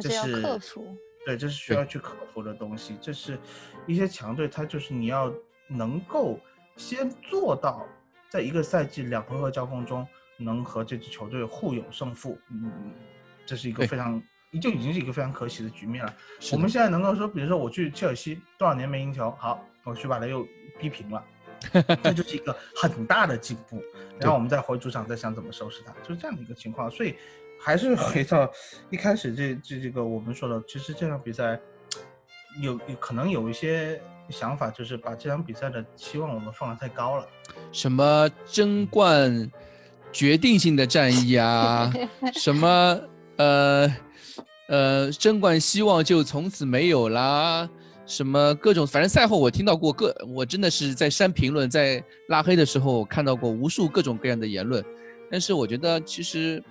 [0.00, 0.84] 这是克服。
[1.24, 2.96] 对，这是需要去克服的东西。
[3.00, 3.38] 这是
[3.86, 5.32] 一些强队，它就是你要
[5.68, 6.40] 能够
[6.76, 7.86] 先做到，
[8.28, 12.36] 在一个赛季两回合交锋中，能和这支球队互有胜负。
[12.50, 12.92] 嗯，
[13.44, 14.22] 这是一个非常，
[14.58, 16.14] 就已经是一个非常可喜的局面了。
[16.52, 20.46] 我们现在能够说，比如说我去切尔西多少年没赢球，好，我去把他又
[20.78, 21.24] 逼平了，
[22.02, 23.82] 这就是一个很大的进步。
[24.18, 26.90] 然后我们再回主场再想怎么收拾他，就是这样的一个情况。
[26.90, 27.14] 所以
[27.60, 28.50] 还是回到
[28.90, 31.60] 一开始这这这个我们说的，其实这场比赛
[32.62, 34.00] 有有可能有一些
[34.30, 37.26] 想法，就是把这场比赛的期望我们放得太高了。
[37.72, 39.50] 什么争冠
[40.12, 41.92] 决定性的战役啊，
[42.34, 42.98] 什么
[43.36, 43.86] 呃
[44.68, 47.68] 呃争冠希望就从此没有啦，
[48.06, 54.84] 什么各种，反正赛后我听到过各，我真的是在删评论，在拉黑的时候看到过无数各种各样的言论，
[55.30, 56.62] 但是我觉得其实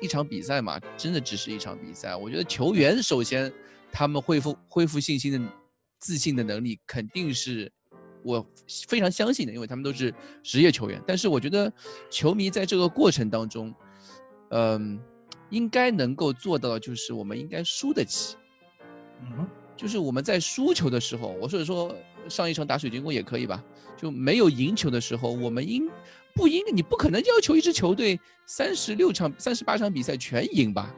[0.00, 2.14] 一场比赛嘛，真的只是一场比赛。
[2.14, 3.52] 我觉得球员首先
[3.90, 5.40] 他们恢复恢复信心的
[5.98, 7.72] 自信的能力肯定是
[8.22, 8.46] 我
[8.86, 10.12] 非常相信的，因为他们都是
[10.42, 11.02] 职业球员。
[11.06, 11.72] 但是我觉得
[12.10, 13.74] 球迷在这个过程当中，
[14.50, 15.00] 嗯、
[15.50, 18.36] 应该能够做到，就是我们应该输得起。
[19.22, 21.94] 嗯，就是我们在输球的时候，我所以说
[22.28, 23.62] 上一场打水晶宫也可以吧，
[23.96, 25.88] 就没有赢球的时候，我们应
[26.34, 30.94] 不应你不可能要求一支球队三十六场、三十八场比赛全赢吧，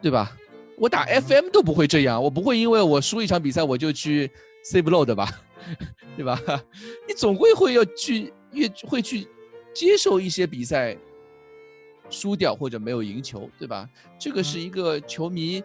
[0.00, 0.36] 对吧？
[0.76, 4.30] 我打 FM 都不会这样，我不会因为我输一场比赛我就去
[4.64, 5.28] save load 吧，
[6.16, 6.40] 对吧？
[7.08, 9.26] 你总归会要去越会去
[9.74, 10.96] 接受一些比赛
[12.10, 13.88] 输掉或者没有赢球，对吧？
[14.18, 15.62] 这个是一个球迷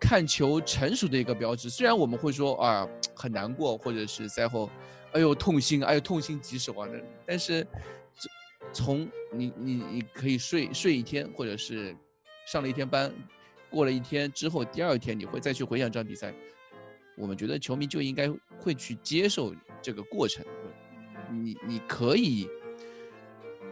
[0.00, 1.70] 看球成熟的一个标志。
[1.70, 4.70] 虽然我们会说啊很难过，或者是赛后，
[5.12, 6.88] 哎呦痛心，哎呦痛心疾首啊，
[7.26, 7.66] 但是
[8.72, 11.96] 从你你你可以睡睡一天，或者是
[12.46, 13.12] 上了一天班，
[13.70, 16.34] 过了一天之后，第二天你会再去回想这场比赛，
[17.16, 18.28] 我们觉得球迷就应该
[18.60, 20.44] 会去接受这个过程。
[21.30, 22.48] 你你可以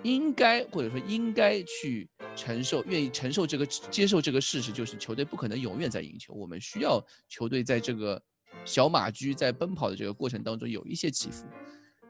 [0.06, 6.32] 应该或者说应该去承受，愿意承受这个接受这个事实，就是球队不可能永远在赢球。
[6.32, 8.22] 我们需要球队在这个
[8.64, 11.44] 小马驹在奔跑的这个过程当中有一些起伏，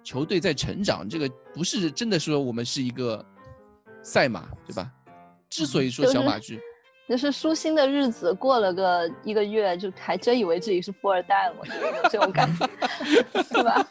[0.04, 1.08] 球队在成长。
[1.08, 3.24] 这个不是真的说我们是一个
[4.02, 4.92] 赛马，对吧？
[5.48, 6.62] 之所以说小马驹，就是
[7.30, 12.66] 舒心的日子过了个一个月，就还真以为自己是富二代了，我觉得有这种感觉，
[13.42, 13.86] 是吧？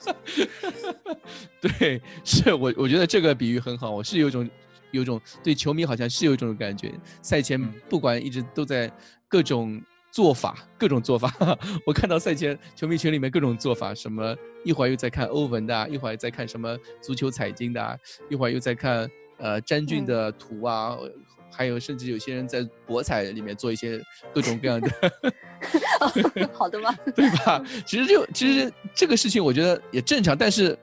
[1.61, 4.49] 对，是我我觉得这个比喻很好，我是有一种
[4.91, 6.91] 有一种对球迷好像是有一种感觉，
[7.21, 8.91] 赛前嗯不管一直都在
[9.29, 11.33] 各种做法，各种做法，
[11.87, 17.97] 我看到赛前球迷群里面各种做法，什么一会儿又在看欧文的啊，一会儿在看什么足球彩经的啊，
[18.29, 20.97] 一会儿又在看呃詹俊嗯的图啊。
[21.55, 24.01] 还有，甚至有些人在博彩里面做一些
[24.33, 24.89] 各种各样的，
[26.53, 26.93] 好的吧？
[27.15, 27.63] 对吧？
[27.85, 30.37] 其实就其实这个事情，我觉得也正常。
[30.37, 30.77] 但是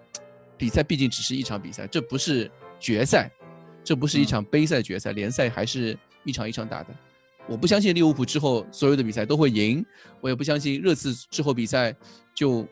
[0.56, 2.50] 比赛毕竟只是一场比赛，这不是
[2.80, 3.30] 决赛，
[3.84, 6.88] 这不是一场杯赛决赛，联赛还是一场一场打的。
[7.46, 9.84] 我不相信利物浦之后所有的比赛都会赢，
[10.20, 11.94] 我也不相信热刺之后比赛
[12.34, 12.66] 就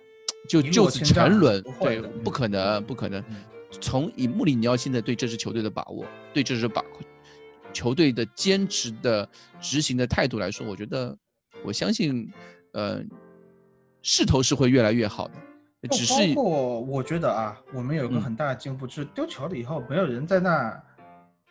[0.48, 3.22] 就就此沉沦对，不可能，不可能。
[3.80, 6.82] 从以穆里尼奥现在对这支球队的把握，对这支把
[7.72, 9.28] 球队的坚持的
[9.60, 11.16] 执行的态度来说，我觉得
[11.64, 12.30] 我相信，
[12.72, 13.02] 呃，
[14.02, 15.34] 势头是会越来越好的。
[15.90, 20.78] 只是包括我觉得啊，我们有一个嗯很大的进步，就是丢球了以后，没有人在那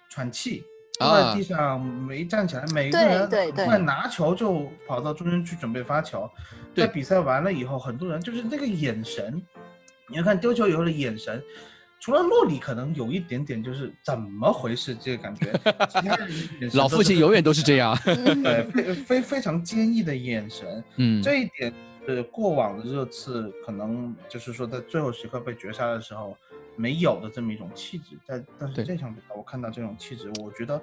[0.07, 0.63] 喘气，
[0.99, 6.29] 坐啊在地上没站起来，每个人快拿球就跑到中间去准备发球。
[6.75, 9.41] 对在比赛完了以后，很多人就是那个眼神，
[10.07, 11.41] 你要看丢球以后的眼神。
[11.99, 15.51] 除了洛里可能有一点点就是怎么回事这个感觉，
[15.89, 16.31] 其他人
[16.61, 17.97] 眼神老父亲永远都是这样。
[18.05, 21.73] 对 非非非常坚毅的眼神，嗯，这一点
[22.07, 26.35] 是过往的热刺可能就是说在最后时刻被绝杀的时候
[26.75, 30.81] 没有的这么一种气质，在但是这场比赛我看到这种气质，我觉得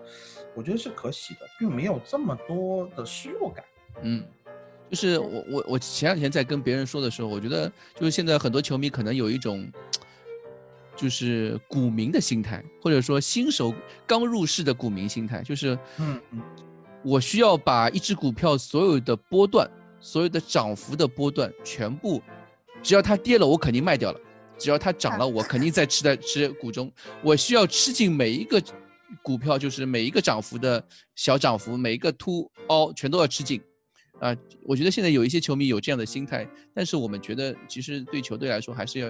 [0.54, 3.64] 我觉得是可喜的，并没有这么多的失落感。
[4.02, 4.22] 嗯，
[4.90, 9.66] 就是我我我前两天在跟别人说的时候，我觉得就是现在很多球迷可能有一种，
[10.96, 13.74] 就是股民的心态，或者说新手
[14.06, 16.40] 刚入市的股民心态，就是嗯嗯
[17.04, 19.70] 我需要把一只股票所有的波段、
[20.00, 22.20] 所有的涨幅的波段全部，
[22.82, 24.18] 只要它跌了，我肯定卖掉了；
[24.58, 26.90] 只要它涨了，我肯定在吃在吃股中。
[27.22, 28.60] 我需要吃进每一个
[29.22, 30.84] 股票，就是每一个涨幅的
[31.14, 33.60] 小涨幅，每一个凸凹全都要吃进。
[34.18, 39.08] 啊，我觉得现在有一些球迷有这样的心态，但是我们觉得其实对球队来说还是要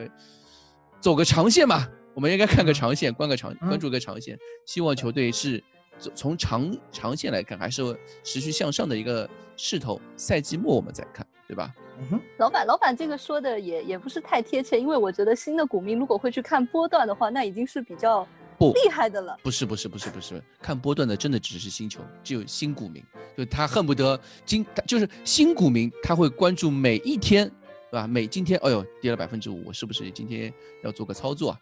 [1.07, 5.62] 走个长线嘛，我们应该看个长线，关个长关注个长线，希望球队是
[6.00, 10.00] 从从长长线来看，还是持续向上的一个势头。
[10.16, 11.72] 赛季末我们再看，对吧？
[12.00, 18.26] 嗯哼，老板，老板这个说的也也不是太贴切，因为我觉得新的股民如果会去看波段的话，那已经是比较
[18.59, 19.38] 不厉害的了。
[19.44, 23.00] 不是不是不是不是，看波段的真的只是新球，只有新股民，
[23.38, 27.48] 就他恨不得今他就是新股民，他会关注每一天，
[27.91, 28.07] 对吧？
[28.07, 31.61] 每今天，哎呦跌了百分之五，我是不是今天要做个操作啊？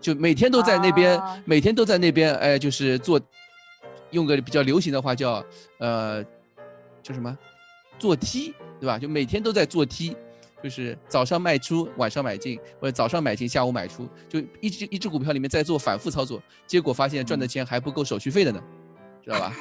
[0.00, 3.20] 就每天都在那边，啊每天都在那边，哎，就是做，
[4.10, 5.44] 用个比较流行的话叫
[5.78, 6.24] 呃，
[7.02, 7.36] 叫什么，
[7.98, 8.98] 做 T，对吧？
[8.98, 10.16] 就每天都在做 T。
[10.62, 18.79] 就是早上卖出，晚上买进，或者早上买进，下午买出，就一只一只股票里面在做反复操作，结果发现赚的钱还不够手续费的呢，知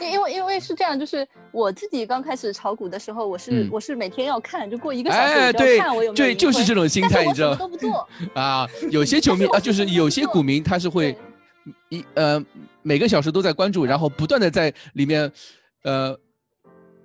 [0.01, 8.67] 因因为因为是这样，就是我自己刚开始炒股的时候，我是、嗯我是每天要看，就过一个小时就对要看我有没有对，盈就是这种心态，你知道什么都不做， 啊？
[8.89, 11.15] 有些球迷啊，就是有些股民他是会
[11.89, 12.43] 一呃
[12.81, 15.31] 每个小时都在关注，然后不断的在里面
[15.83, 16.17] 呃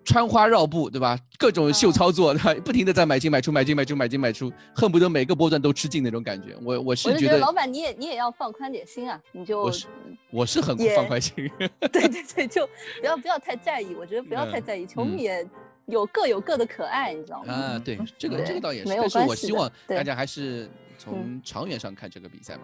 [0.04, 1.18] 穿花绕步，对吧？
[1.38, 2.54] 各种秀嗯操作，对吧？
[2.64, 6.56] 不停的在买进买出买进买出买进买出，恨不得每个波段都吃进那种感觉。
[6.62, 9.86] 我我是觉得觉得老板你也你也要放宽点心啊，你就我是
[10.30, 11.34] 我是很也放宽心。
[11.90, 12.68] 对对对，就
[13.00, 15.46] 不要不要太在意，我觉得不要太嗯在意，球嗯迷也
[15.86, 17.52] 有各有各的可爱，你知道吗？
[17.52, 22.60] 啊，对，这个这个倒也是，但是我希望大家还是从长远上看这个比赛嘛。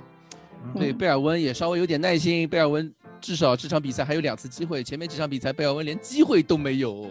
[0.65, 7.09] 嗯对，嗯贝尔温也稍微有点耐心，贝尔温至少这场比赛还有两次机会，前面几场比赛贝尔温连机会都没有，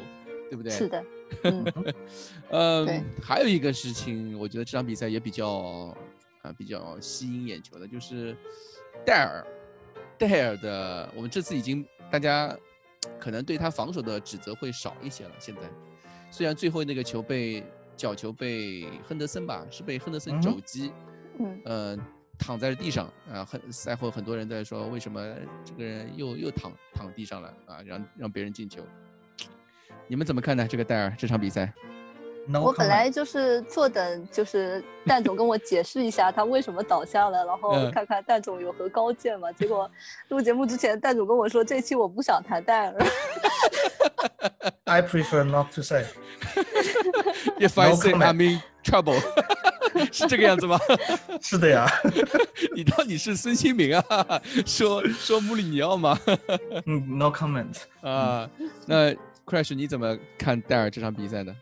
[0.50, 0.72] 对不对？
[0.72, 1.06] 是的，
[2.50, 5.96] 嗯，还有一个事情，我觉得这场比赛也比较
[6.42, 8.36] 啊比较吸引眼球的，就是
[9.06, 9.46] 戴尔，
[10.18, 12.58] 戴尔的，我们这次已经大家
[13.20, 15.32] 可能对他防守的指责会少一些了。
[15.40, 15.62] 现在
[16.32, 17.64] 虽然最后那个球被
[17.96, 20.92] 角球被亨德森吧，是被亨德森肘击，
[21.38, 21.98] 嗯呃，
[22.38, 25.22] 躺在地上啊，很赛后很多人在说，为什么
[25.64, 28.82] 这个人又又躺躺地上了啊，让让别人进球。
[30.10, 30.68] 你们怎么看呢？
[30.68, 31.72] 这个戴尔这场比赛
[32.48, 39.52] ？No 我本来就是坐等，就是蛋总跟我解释一下他为什么倒下了，然后嗯看看蛋总有何高见嘛。
[39.52, 39.90] 结果
[40.30, 42.96] 录节目之前，蛋总跟我说这期我不想谈戴尔。
[44.86, 46.06] I prefer not to say。
[47.60, 49.20] If I say I'm in trouble，
[50.12, 50.80] 是这个样子吗？
[51.42, 51.86] 是的呀，
[52.74, 54.42] 你到底是孙兴民啊？
[54.66, 56.18] 说说穆里尼奥吗？
[56.88, 57.76] 嗯，No comment。
[58.02, 58.50] 啊，
[58.88, 59.14] 那
[59.50, 61.56] Crash，你怎么看戴尔这场比赛呢？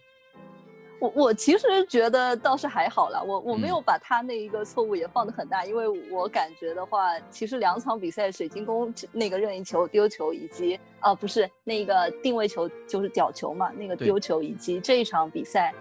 [0.99, 15.71] 我我其实觉得倒是还好啦，我我没嗯有把他那一个错误也放得很大，因为我感觉的话，其实两场比赛水晶宫那个任意球丢球以及啊、不是那个定位球就是角球嘛，那个丢球以及这一场比赛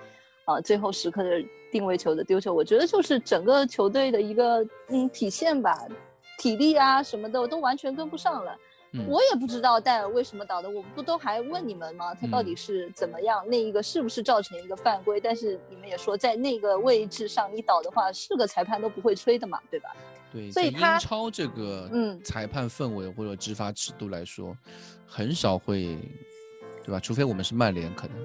[0.44, 1.42] 啊、最后时刻的
[1.72, 5.88] 定位球的丢球，我觉得就是整个球队的一个嗯体现吧，
[6.38, 8.54] 体力啊什么的都完全跟不上了。
[8.96, 12.14] 嗯我也不知道戴尔为什么倒的，我不都还问你们吗？
[12.14, 13.44] 他到底嗯是怎么样？
[13.48, 15.20] 那一个是不是造成一个犯规？
[15.20, 19.94] 但是你们也说，在那个位置上你倒的话，是个裁判都不会吹的嘛，对吧？
[20.32, 24.56] 对，所以他英超这个嗯裁判氛围或者执法尺度来说，
[25.06, 25.98] 很少会，
[26.84, 26.98] 对吧？
[26.98, 28.16] 除非我们是曼联，可能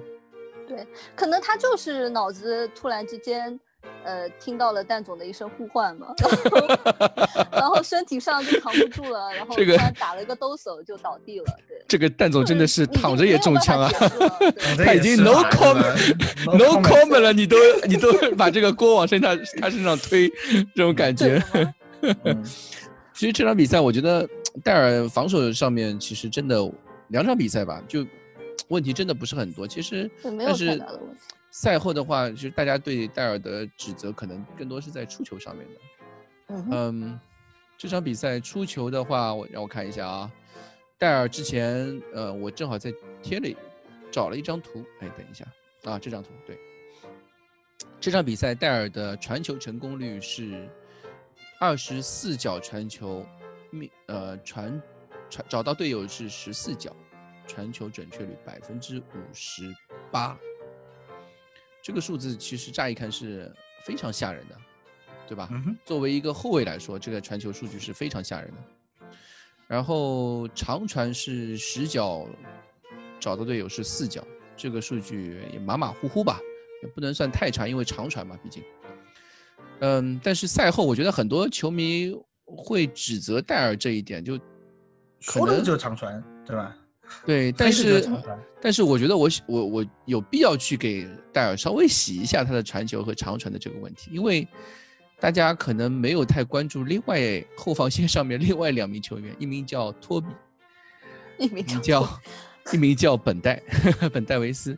[0.66, 0.86] 对。
[1.14, 3.58] 可能他就是脑子突然之间，
[4.04, 11.82] 呃，听到了蛋总的一声呼唤嘛，然 后然后身体上就扛不住了，然后这个突然打了一个哆嗦就倒地了，对。
[11.88, 13.90] 这个蛋总真的是躺着也中枪啊！
[14.84, 16.14] 他已经 no comment
[16.58, 20.28] no comment 了，你都你都把这个锅往身上他身上推，
[20.74, 21.42] 这种感觉。
[23.14, 24.28] 其实这场比赛，我觉得
[24.64, 26.58] 戴尔防守上面其实真的
[27.08, 28.04] 两场比赛吧，就
[28.68, 29.68] 问题真的不是很多。
[29.68, 30.84] 其实对没有的问题
[31.52, 35.80] 赛后的话，其实大家对戴尔的指责可能更多是在出球上面的。
[36.48, 37.20] 嗯嗯，
[37.76, 40.32] 这场比赛出球的话，我让我看一下啊，
[40.96, 42.90] 戴尔之前，呃，我正好在
[43.22, 43.54] 贴了
[44.10, 45.44] 找了一张图，哎，等一下
[45.84, 46.58] 啊，这张图对，
[48.00, 50.66] 这场比赛戴尔的传球成功率是
[51.60, 53.26] 二十四脚传球，
[53.70, 54.82] 命呃传
[55.28, 56.96] 传找到队友是十四脚，
[57.46, 59.70] 传球准确率百分之五十
[60.10, 60.38] 八，
[61.82, 63.52] 这个数字其实乍一看是
[63.84, 64.56] 非常吓人的，
[65.26, 65.48] 对吧？
[65.50, 69.16] 嗯，作为一个后卫来说，这个传球数据是非常吓人的。
[69.66, 72.26] 然后长传是十脚，
[73.18, 74.24] 找到队友是四脚，
[74.56, 76.38] 这个数据也马马虎虎吧，
[76.82, 78.62] 也不能算太差，因为长传嘛，毕竟。
[79.80, 82.14] 嗯，但是赛后我觉得很多球迷
[82.44, 84.44] 会指责戴尔这一点，就可
[85.20, 86.76] 说的能就是长传，对吧？
[87.24, 88.08] 对，但是
[88.60, 94.46] 但是我觉得我我我有必要去给戴尔稍微洗一下他的传球和长传的这个问题，因为
[95.20, 100.26] 大家可能没有太关注另外后防线上面另外两名球员，一名叫托比，
[101.38, 102.20] 一名一名叫
[102.72, 103.62] 一名叫本戴
[104.12, 104.76] 本戴维斯。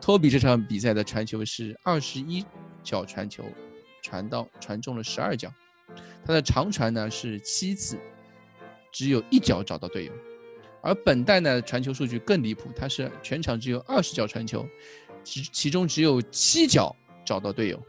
[0.00, 2.44] 托比这场比赛的传球是二十一
[2.82, 3.44] 脚传球，
[4.02, 5.52] 传到传中了十二脚，
[6.24, 7.96] 他的长传呢是七次，
[8.92, 10.12] 只有一脚找到队友。
[10.82, 14.66] 而本代呢，传球数据更离谱，他是全场只有二十脚传球，
[15.22, 17.80] 其其中只有七脚找到队友，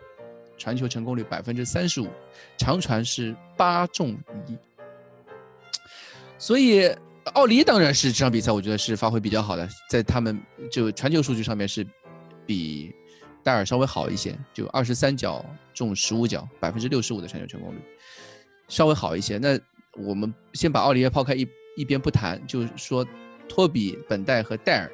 [0.58, 2.08] 传球成功率百分之三十五，
[2.58, 4.18] 长传是八中
[4.48, 4.58] 一。
[6.38, 6.94] 所以
[7.34, 11.86] 奥利当然是这场比赛，我觉得是发挥比较好的，在他们就传球数据上面是
[12.46, 12.94] 比
[13.44, 17.80] 戴尔稍微好一些，就二十三脚中十五脚，百分之六十五的传球成功率，
[18.68, 19.38] 稍微好一些。
[19.38, 19.58] 那
[19.96, 23.06] 我们先把奥利耶抛开一一边不谈，就是说
[23.48, 24.92] 托比、本代和戴尔，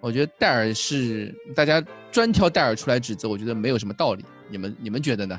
[0.00, 4.24] 我觉得戴尔是大家专挑戴尔出来指责，我觉得没有什么道理。
[4.48, 5.38] 你们你们觉得呢？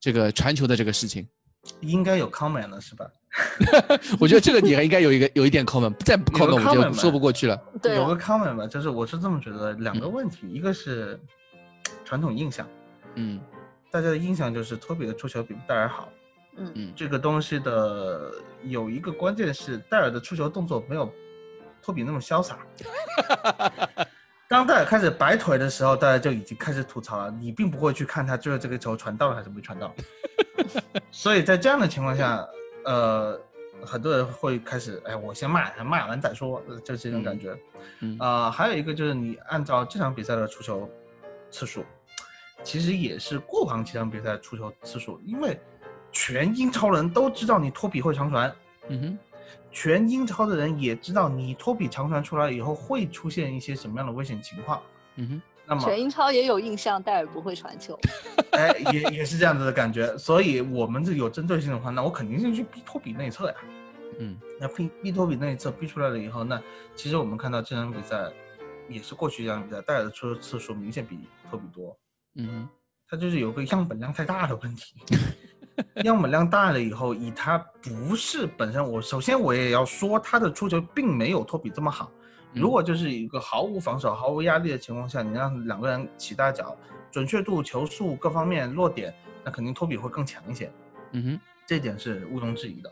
[0.00, 1.26] 这个传球的这个事情，
[1.80, 3.10] 应该有 comment 了是吧？
[4.20, 7.60] 我觉得这个你还应该有一个有一点 comment，再不 comment 我就说不过去了。
[7.82, 11.18] 对啊有个 comment 吧，就是我是这么觉得，两个嗯问题，一个是
[12.04, 12.66] 传统印象，
[13.16, 13.40] 嗯
[13.90, 16.08] 大家的印象就是托比的出球比戴尔好，
[16.58, 18.32] 嗯嗯这个东西的
[18.62, 21.12] 有一个关键是戴尔的出球动作没有
[21.82, 22.58] 托比那么潇洒。
[24.48, 29.94] 当戴尔开始摆腿的时候，大家就已经开始吐槽了，你并不会去看他最后这个球传到了还是没传到。
[31.12, 32.48] 所以在这样的情况下，
[32.84, 33.38] 呃，
[33.84, 37.54] 很多人会开始，哎，我先骂，骂完再说，呃就这种感觉。
[38.00, 40.88] 嗯啊，还有一个就是你按照这场比赛的出球
[41.50, 41.84] 次数，
[42.62, 45.60] 其实也是过往几场比赛出球次数，因为
[46.28, 48.54] 全英超人都知道你托比会长传，
[48.88, 49.18] 嗯哼
[49.70, 54.82] 全英超的人也知道你托比长传出来以后会出现一些什么样的危险情况。
[55.16, 57.98] 嗯哼那么，全英超也有印象，戴尔不会传球。
[58.52, 63.54] 哎，也也是这样子的感觉，所以我们这有针对性的话，那我肯定是去逼托比内侧呀。
[64.18, 66.62] 嗯那逼逼托比内侧逼出来了以后，那
[66.94, 68.30] 其实我们看到这场比赛，
[68.86, 71.98] 也是过去这场比赛戴尔的出球次数明显比托比多，
[72.34, 72.68] 嗯哼
[73.08, 74.94] 他就是有个样本量太大的问题。
[76.04, 82.10] 样本量大了以后，以他不是本身，我首先我也要说他的出球并没有托比这么好。
[82.54, 86.76] 如嗯果就是一个毫无防守、毫无压力的情况下，你让两个人起大脚，
[87.10, 89.14] 准确度、球速各方面落点，
[89.44, 90.70] 那肯定托比会更强一些。
[91.12, 92.90] 嗯哼这点是毋庸置疑的。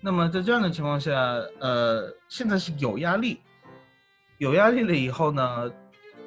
[0.00, 1.12] 那么在这样的情况下，
[1.60, 3.40] 呃，现在是有压力，
[4.38, 5.70] 有压力了以后呢，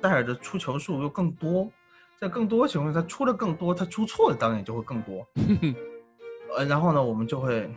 [0.01, 1.69] 戴尔的出球数又更多，
[2.17, 5.27] 在更多情况下，他出的更多，他出错的当然也就会更多。
[6.57, 7.69] 呃，然后呢，我们就会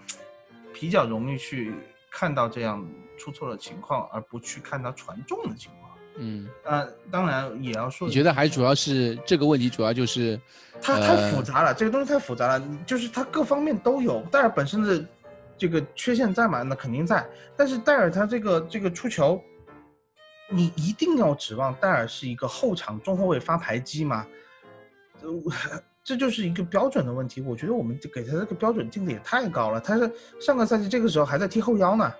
[0.72, 1.74] 比较容易去
[2.10, 2.86] 看到这样
[3.18, 5.92] 出错的情况，而不去看他传中的情况。
[6.16, 10.38] 嗯，呃，当然也要说，你觉得还主要是这个问题，主要就是
[10.80, 14.20] 它太复杂了，这个东西太复杂了，就是它各方面都有。
[14.30, 15.02] 戴尔本身的
[15.56, 16.62] 这个缺陷在嘛？
[16.62, 17.26] 那肯定在。
[17.56, 19.42] 但是戴尔他这个这个出球，
[20.50, 24.26] 你一定要指望戴尔是一个后场中后卫发牌机吗？
[26.02, 27.40] 呃，这就是一个标准的问题。
[27.40, 29.80] 我觉得我们给他这个标准定的也太高了。
[29.80, 32.12] 他是上个赛季这个时候还在踢后腰呢，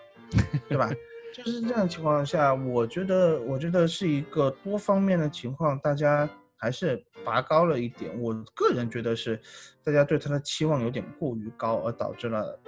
[0.69, 0.91] 对吧？
[1.35, 6.29] 就是这样情况下，我觉得，我觉得是一个多方面的情况，大家
[6.59, 8.21] 还是拔高了一点。
[8.21, 9.41] 我个人觉得是，
[9.83, 12.61] 大家对他的期望有点过于高，而导致了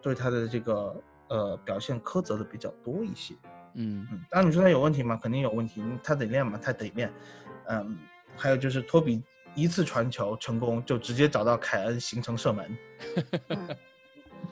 [0.00, 0.96] 对他的这个
[1.28, 3.34] 呃表现苛责的比较多一些。
[3.74, 5.20] 嗯嗯，当然你说他有问题吗？
[5.22, 7.12] 肯定有问题，他得练嘛，他得练。
[7.68, 7.98] 嗯，
[8.34, 9.22] 还有就是托比
[9.56, 12.78] 一次传球成功，就直接找到凯恩形成射门。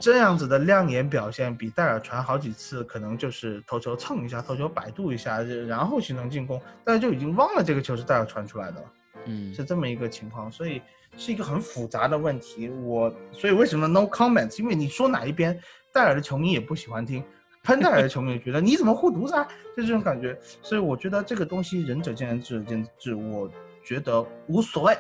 [0.01, 8.93] 这样子的亮眼表现，比戴尔传好几次，可能就是头球蹭一下，头球摆渡一下，然后形成进攻，大家就已经忘了这个球是戴尔传出来的了，
[9.27, 10.83] 嗯，是这么一个情况，所以
[11.17, 12.69] 是一个很复杂的问题。
[12.69, 14.59] 我所以为什么 no comments？
[14.59, 15.57] 因为你说哪一边，
[15.93, 17.23] 戴尔的球迷也不喜欢听，
[17.63, 19.47] 喷戴尔的球迷也觉得你怎么护犊子啊，
[19.77, 20.37] 就这种感觉。
[20.61, 23.49] 所以我觉得这个东西仁者见仁，智者见智，我
[23.85, 24.97] 觉得无所谓。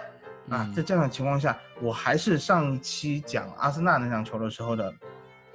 [0.51, 4.93] 啊，在这样的情况下，我还是上一期讲阿森纳那场球的时候的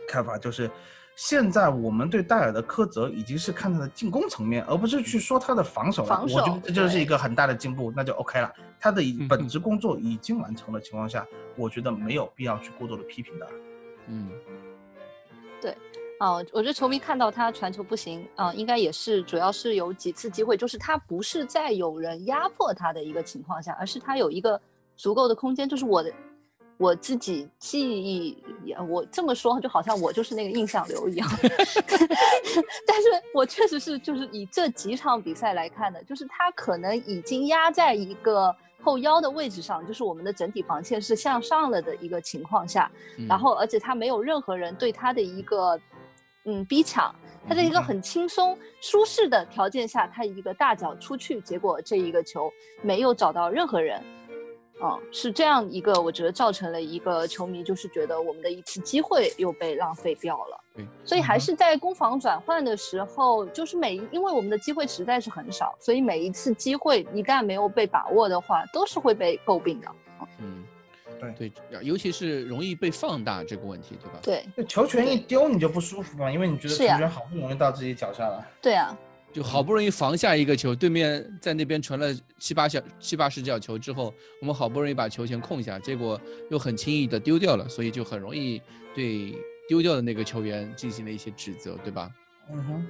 [0.08, 0.68] 看法，就是
[1.16, 6.10] 现在我们对戴尔的苛责已经是看他的进攻层面，而不是去说他的防守了。
[6.10, 8.52] 防守我觉得这就是一个很大的进步，那就 OK 了。
[8.80, 9.00] 他的
[9.30, 11.24] 本职工作已经完成的情况下，
[11.56, 13.48] 我觉得没有必要去过多的批评的。
[14.08, 14.32] 嗯，
[15.62, 15.78] 对，
[16.20, 24.62] 啊，我觉得球迷看到他传球不行啊，应该也是主要是有几次机会，就是他不是在有人压迫他的一个情况下，而是他有一个。
[25.02, 26.12] 足够的空间，就是我的
[26.76, 28.38] 我自己记忆，
[28.90, 31.26] 我这么说就好像我就是那个印象流一样。
[32.86, 42.92] 但是我确实是，就是以这几场比赛来看的，就是他可能已经压在一个后腰的位置上，就是我们的整体防线是向上了的一个情况下，
[43.26, 45.80] 然后而且他没有任何人对他的一个
[46.46, 47.14] 嗯逼抢，
[47.48, 54.02] 他在一个很轻松舒适的条件下，他一个大脚出去，结果这一个球没有找到任何人。
[54.82, 60.64] 嗯，是这样一个，我觉得造成了一个球迷就是觉得我们的一次机会又被浪费掉了。
[60.74, 69.88] 对，所以还是在攻防转换的时候，就是每因为我们的机会实在是很少，所以每一次机会一旦没有被把握的话，都是会被诟病的。
[70.38, 70.64] 嗯，
[71.20, 74.20] 对对，尤其是容易被放大这个问题，对吧？
[74.56, 78.48] 对，球权一丢你就不舒服嘛，因为你觉得球权好不容易到自己脚下了。
[78.62, 78.98] 对啊。
[79.32, 84.12] 就好不容易防下一个球，对面在那边传了七八小七八十脚球之后，
[84.42, 88.60] 我们好不容易把球权控下，结果又很轻易的丢掉了，所以就很容易
[88.96, 89.36] 对
[89.68, 92.10] 丢掉的那个球员进行了一些指责，对吧？
[92.52, 92.88] 嗯哼，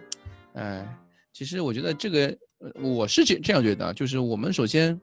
[0.54, 0.98] 哎，
[1.34, 2.34] 其实我觉得这个，
[2.82, 4.98] 我是这这样觉得，就是我们首先，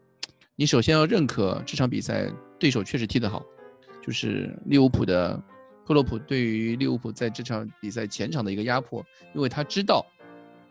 [0.59, 3.45] 你首先要认可这场比赛对手确实踢得好，
[4.03, 5.39] 就是利物浦的
[5.87, 9.05] 克洛普对于利物浦在这场比赛前场的一个压迫，
[9.35, 10.05] 因为他知道。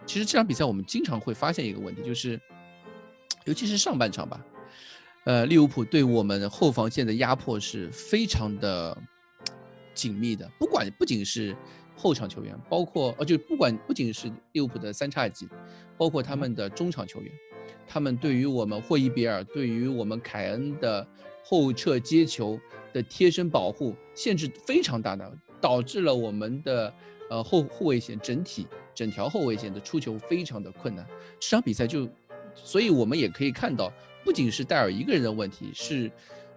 [0.08, 2.40] 其实这场比赛我们经常会发现一个问题，就是，
[3.46, 4.44] 尤其是上半场吧，
[5.26, 8.98] 呃，利物浦对我们后防线的压迫是非常的
[9.94, 10.50] 紧密的。
[10.60, 11.56] 不管不仅是
[11.96, 15.48] 后场球员，包括呃，就不管不仅是利物浦的三叉戟，
[15.96, 17.32] 包括他们的中场球员，
[17.88, 21.06] 他们对于我们霍伊比尔，对于我们凯恩的
[21.44, 22.60] 后撤接球
[22.92, 25.32] 的贴身保护限制非常大的，
[25.62, 26.94] 导致了我们的
[27.30, 28.68] 呃后后卫线整体。
[28.96, 31.06] 整条后卫线的出球非常的困难，
[31.38, 32.08] 这场比赛就，
[32.54, 33.92] 所以我们也可以看到，
[34.24, 36.10] 不仅是戴尔一个人的问题，是，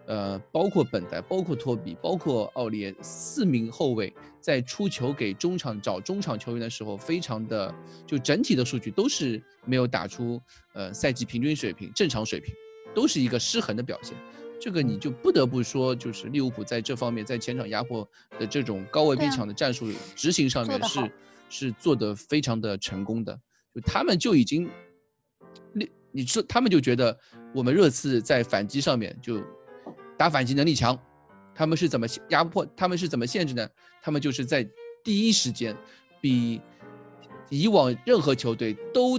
[0.09, 7.73] 呃，包括本代、包括托比、包括奥利耶四名后卫在出球给中场找中场球员的时候，非常的
[8.07, 10.41] 就整体的数据都是没有打出
[10.73, 12.53] 呃赛季平均水平、正常水平，
[12.95, 14.17] 都是一个失衡的表现。
[14.61, 18.09] 这个你就不得不说，就是利物浦在这方面在前场压迫
[18.41, 21.01] 的这种高位逼抢的战术执行上面是。
[21.51, 23.33] 是做的非常的成功的，
[23.75, 24.69] 就他们就已经，
[25.73, 27.19] 你你说他们就觉得
[27.55, 29.43] 我们热刺在反击上面就
[30.19, 30.99] 打反击能力强，
[31.55, 33.67] 他们是怎么压迫，他们是怎么限制呢？
[34.03, 34.69] 他们就是在
[35.05, 35.75] 第一时间，
[36.21, 36.61] 比
[37.49, 39.19] 以往任何球队都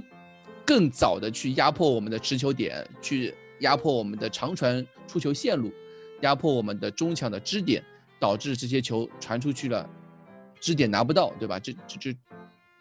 [0.66, 5.72] 更早的去压迫我们的持球点，去压迫我们的长传出球线路，
[6.22, 7.82] 压迫我们的中场的支点，
[8.20, 9.90] 导致这些球传出去了。
[10.60, 11.58] 支点拿不到，对吧？
[11.58, 12.18] 这这这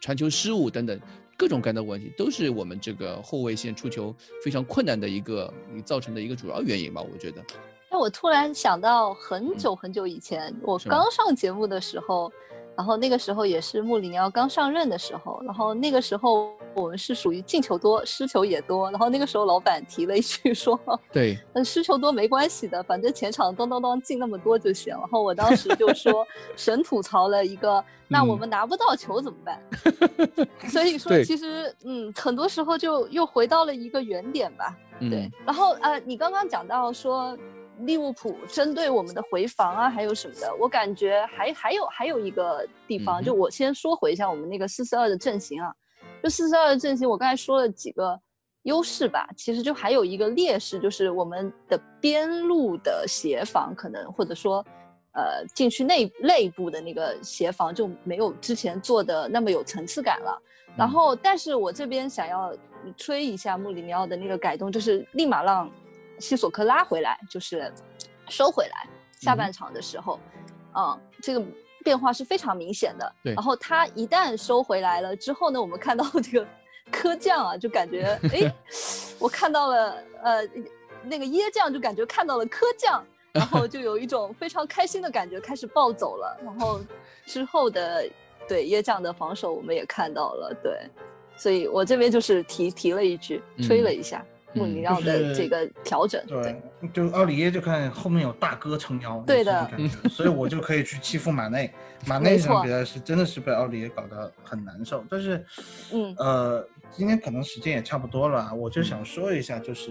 [0.01, 1.01] 传球失误等等，
[1.36, 4.12] 各种各样的问题，都是我们这个后卫线出球
[4.43, 5.55] 非常困难的一个
[5.85, 7.45] 造成的一个主要原因吧，我觉得。
[7.90, 12.31] 哎，我突然想到很久很久以前，我刚上节目的时候，
[12.77, 20.78] 然后那个时候也是穆里尼奥刚上任的时候，然后那个时候我们是属于进球多，失球也多，然后那个时候老板提了一句说，
[21.10, 24.94] 对，嗯，失球多没关系的，反正前场咚咚咚进那么多就行。
[24.94, 29.62] 然后我当时就说，神吐槽了一个，那我嗯们拿不到球怎么办？
[30.69, 34.77] 所以说，其实嗯，很多时候就又回到了一个原点吧。
[35.01, 37.36] 对嗯，，然后呃，你刚刚讲到说
[37.81, 45.73] 利物浦针对我们的回防啊，还有什么的，我感觉还还有还有一个地方，就我先说回一下我们那个四四二的阵型啊，
[46.23, 48.19] 就四四二的阵型，我刚才说了几个
[48.63, 54.65] 优势吧，其实就还有一个劣势，就是我们的边路的协防可能或者说。
[55.13, 60.41] 呃，禁区内内部的那个协防就没有之前做的那么有层次感了。
[60.77, 62.55] 然嗯后，但是我这边想要
[62.97, 65.69] 吹一下穆里尼奥的那个改动，就是立马让
[66.20, 67.73] 西索科拉回来，就是
[68.28, 68.89] 收回来。
[69.12, 70.19] 下半场的时候，
[70.74, 71.45] 嗯这个
[71.82, 73.15] 变化是非常明显的。
[73.23, 76.47] 对然后他一旦收回来了之后呢，我们看到这个
[76.90, 78.55] 科将啊，就感觉 哎，
[79.19, 80.43] 我看到了呃
[81.03, 83.05] 那个耶将，就感觉看到了科将。
[83.31, 86.40] 然后就有一种非常开心的感觉，开始暴走了。
[86.43, 86.81] 然后
[87.27, 88.09] 之后的
[88.49, 90.90] 对耶将的防守我们也看到了，对，
[91.36, 94.24] 所以我这边就是提提了一句，吹了一下
[94.59, 96.22] 穆里尼奥的这个调整。
[96.26, 96.60] 对，
[96.93, 99.70] 就奥里耶就看后面有大哥撑腰，对的
[100.10, 101.72] 所以我就可以去欺负马内。
[102.06, 105.44] 马内这场错比赛是真的是被奥里耶搞得很难受，但是，
[105.93, 109.90] 嗯呃，今天可能时间也差不多了，我就想说一下，就是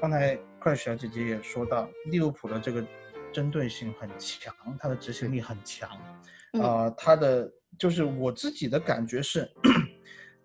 [0.00, 2.84] 刚才快小姐姐也说到，利物浦的这个
[3.32, 5.88] 针对性很强，他的执行力很强，
[6.54, 7.48] 嗯呃，他的
[7.78, 9.48] 就是我自己的感觉是，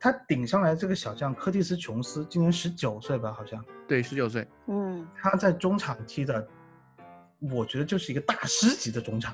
[0.04, 3.64] 他顶上来这个小将科蒂斯琼斯，今年十九岁吧，好像。
[3.88, 6.46] 对，十九岁，嗯，他在中场踢的，
[7.40, 9.34] 我觉得就是一个大师级的中场，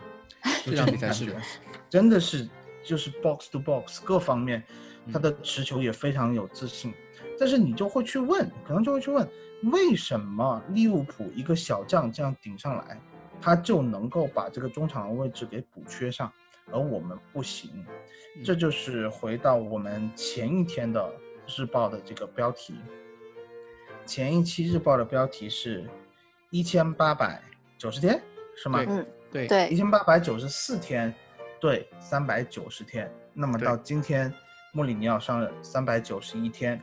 [0.63, 1.41] 这场比赛是的，
[1.89, 2.47] 真的是
[2.83, 4.63] 就是 box to box 各方面，
[5.11, 6.93] 他嗯的持球也非常有自信。
[7.39, 9.27] 但是你就会去问，可能就会去问，
[9.71, 13.01] 为什么利物浦一个小将这样顶上来，
[13.41, 16.31] 他就能够把这个中场的位置给补缺上，
[16.71, 17.85] 而我们不行？
[18.43, 21.13] 这就是回到我们前一天的
[21.47, 22.75] 日报的这个标题。
[24.05, 25.87] 前一期日报的标题是
[26.49, 27.41] 一千八百
[27.77, 28.21] 九十天，
[28.55, 28.83] 是吗？
[28.87, 31.13] 嗯，对，一对，千八百九十四天，
[31.59, 33.11] 对，三百九十天。
[33.33, 34.33] 那么到今天，
[34.71, 36.81] 穆里尼奥上任三百九十一天，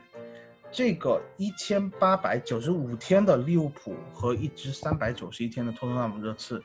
[0.71, 6.63] 这个一千八百九十五天的利物浦和一支三百九十一天的托特纳姆热刺，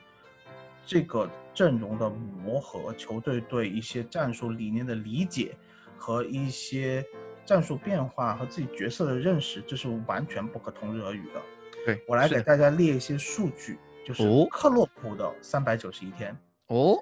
[0.85, 5.55] 这个阵容的磨合，球队对一些战术理念的理解
[5.97, 7.05] 和一些
[7.45, 11.41] 战术变化和自己角色的认识，这是完全不可同日而语的。
[11.85, 16.37] 对，我来给大家列一些数据，就是哦克洛普的三百九十一天。
[16.67, 16.97] 哦，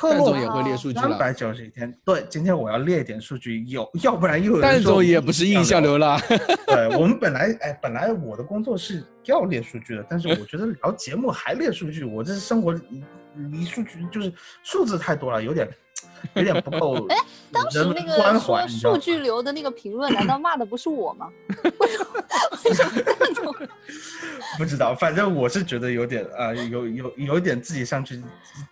[0.00, 6.18] 蛋总也会列数据了，三百九十一天，对，今天我要列一点数据，有，要不然又有人蛋说我们总也不是印象流了，
[6.66, 12.82] 对 我们本来哎，本来我的工作是要列数据的，但是我觉得聊节目还列数据，我这生活离
[13.50, 14.32] 离数据就是
[14.62, 15.68] 数字太多了，有点
[16.34, 17.16] 有点不够哎
[17.52, 21.30] 当时那个说数据流的那个评论，难道骂的不是我吗？
[21.78, 22.24] 为什么？
[23.20, 23.54] 为什么？
[24.56, 28.22] 不知道，反正我是觉得有点啊、呃有有有一点自己上去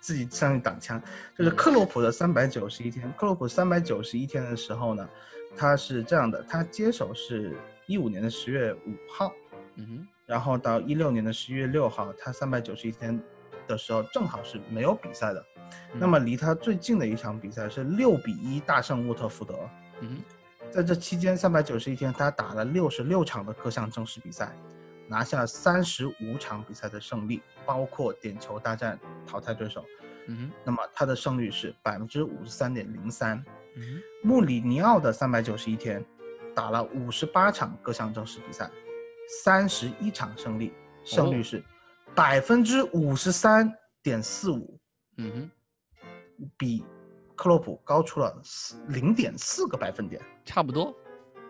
[0.00, 1.00] 自己上去挡枪，
[1.36, 5.08] 就是克洛普的三百九十一天，克洛普三百九十一天的时候呢，
[5.56, 9.32] 他是这样的，他接手是一五年的十月五号，
[9.76, 13.20] 嗯哼然后到一六年的十一月六号，他三百九十一天
[13.68, 15.55] 的时候正好是没有比赛的，哼，
[15.94, 19.54] 那么离他最近的一场比赛是六比一大胜沃特福德，
[20.00, 24.54] 嗯哼，在这期间，三百九十一天，他打了六十六场的各项正式比赛，
[25.08, 29.84] 拿下三十五场比赛的胜利，包括点球大战淘汰对手。
[30.28, 33.42] 嗯哼，那么他的胜率是百分之五十三点零三。
[33.76, 36.04] 嗯哼，穆里尼奥的三百九十一天，
[36.54, 38.70] 打了五十八场各项正式比赛，
[39.44, 40.72] 三十一场胜利，
[41.04, 41.62] 胜率是
[42.14, 43.72] 百分之五十三
[44.02, 44.78] 点四五，
[45.18, 45.50] 嗯哼，
[46.56, 46.84] 比
[47.34, 48.34] 克洛普高出了
[48.88, 50.20] 零点四个百分点。
[50.44, 50.94] 差不多，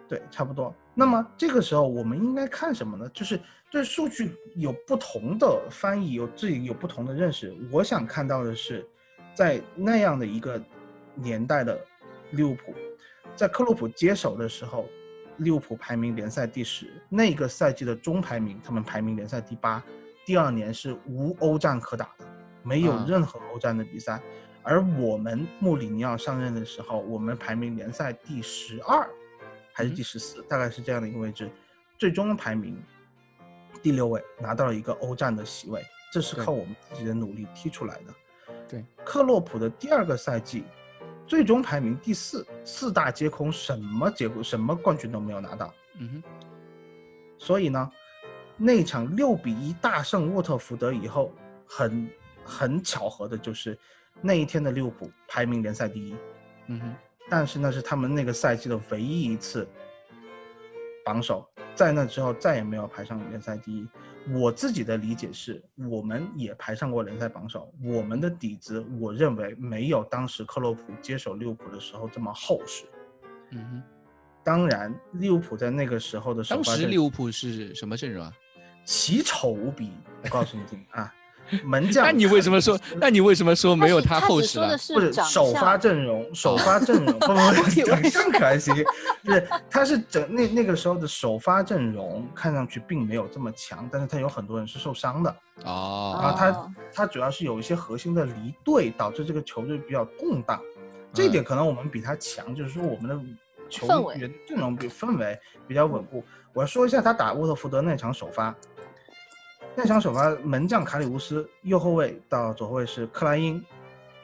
[0.09, 0.75] 对，差不多。
[0.95, 3.09] 那么这个时候我们应该看什么呢？
[3.11, 3.39] 就是
[3.71, 7.55] 对数据有不同的翻译，有自己有不同的认识。
[7.71, 8.89] 我想看到的是，
[9.35, 10.61] 在那样的一个
[11.15, 11.79] 年代的
[12.31, 12.75] 利物浦，
[13.35, 14.87] 在克洛普接手的时候，
[15.39, 19.83] 利物浦排名联赛第十，那个赛季的中排名他们排名联赛第八，
[20.25, 22.25] 第二年是无欧战可打的，
[22.63, 24.23] 没有啊任何欧战的比赛。
[24.69, 29.09] 而我们穆里尼奥上任的时候，我们排名联赛第十二，
[29.73, 31.49] 还是第十四，大概是这样的一个位置，
[31.97, 32.77] 最终排名
[33.81, 38.15] 第六位，拿到了一个欧战的席位，这是靠我们自己的努力踢出来的。
[38.69, 40.65] 对，克洛普的第二个赛季，
[41.29, 45.73] 最终排名第四，四大皆空，什么结果什么冠军都没有拿到。
[46.01, 46.23] 嗯哼，
[47.39, 47.89] 所以呢，
[48.57, 51.33] 那场六比一大胜沃特福德以后，
[51.65, 52.11] 很
[52.43, 53.79] 很巧合的就是
[54.21, 56.17] 那一天的利物浦排名联赛第一，
[56.67, 56.95] 嗯哼，
[57.29, 59.67] 但是那是他们那个赛季的唯一一次
[61.05, 63.87] 榜首，在那之后再也没有排上联赛第一。
[64.33, 72.85] 我自己的理解是，我们也排上过联赛榜首，我们的底子我认为没有当时克洛普接手利物浦的时候这么厚实。
[73.53, 73.83] 嗯哼。
[74.43, 78.33] 当然，利物浦在那个时候的首当时利物浦是什么阵容啊？
[78.85, 79.91] 奇丑无比，
[80.23, 81.13] 我告诉你听 啊，
[81.64, 82.05] 门将。
[82.05, 82.78] 那你为什么说？
[83.01, 85.09] 那你为什么说没有他厚实了只说的？
[85.09, 88.74] 不是首发阵容，首发阵容， 不不不，长相可还行，
[89.24, 100.60] 就是他是整那那个时候的首发阵容，看上去并没有这么强，但是他有很多人是受伤的，哦，然后他哦他主要是有一些核心的离队，导致这个球队比较动荡，
[101.12, 103.18] 这一点可能我们比他强，就是说我们的
[103.68, 106.24] 球员阵容比氛围比较稳固。
[106.52, 108.55] 我要说一下他打沃特福德那场首发，
[109.78, 113.62] 那场首发门将卡里乌斯，右后卫到左后卫是克莱因，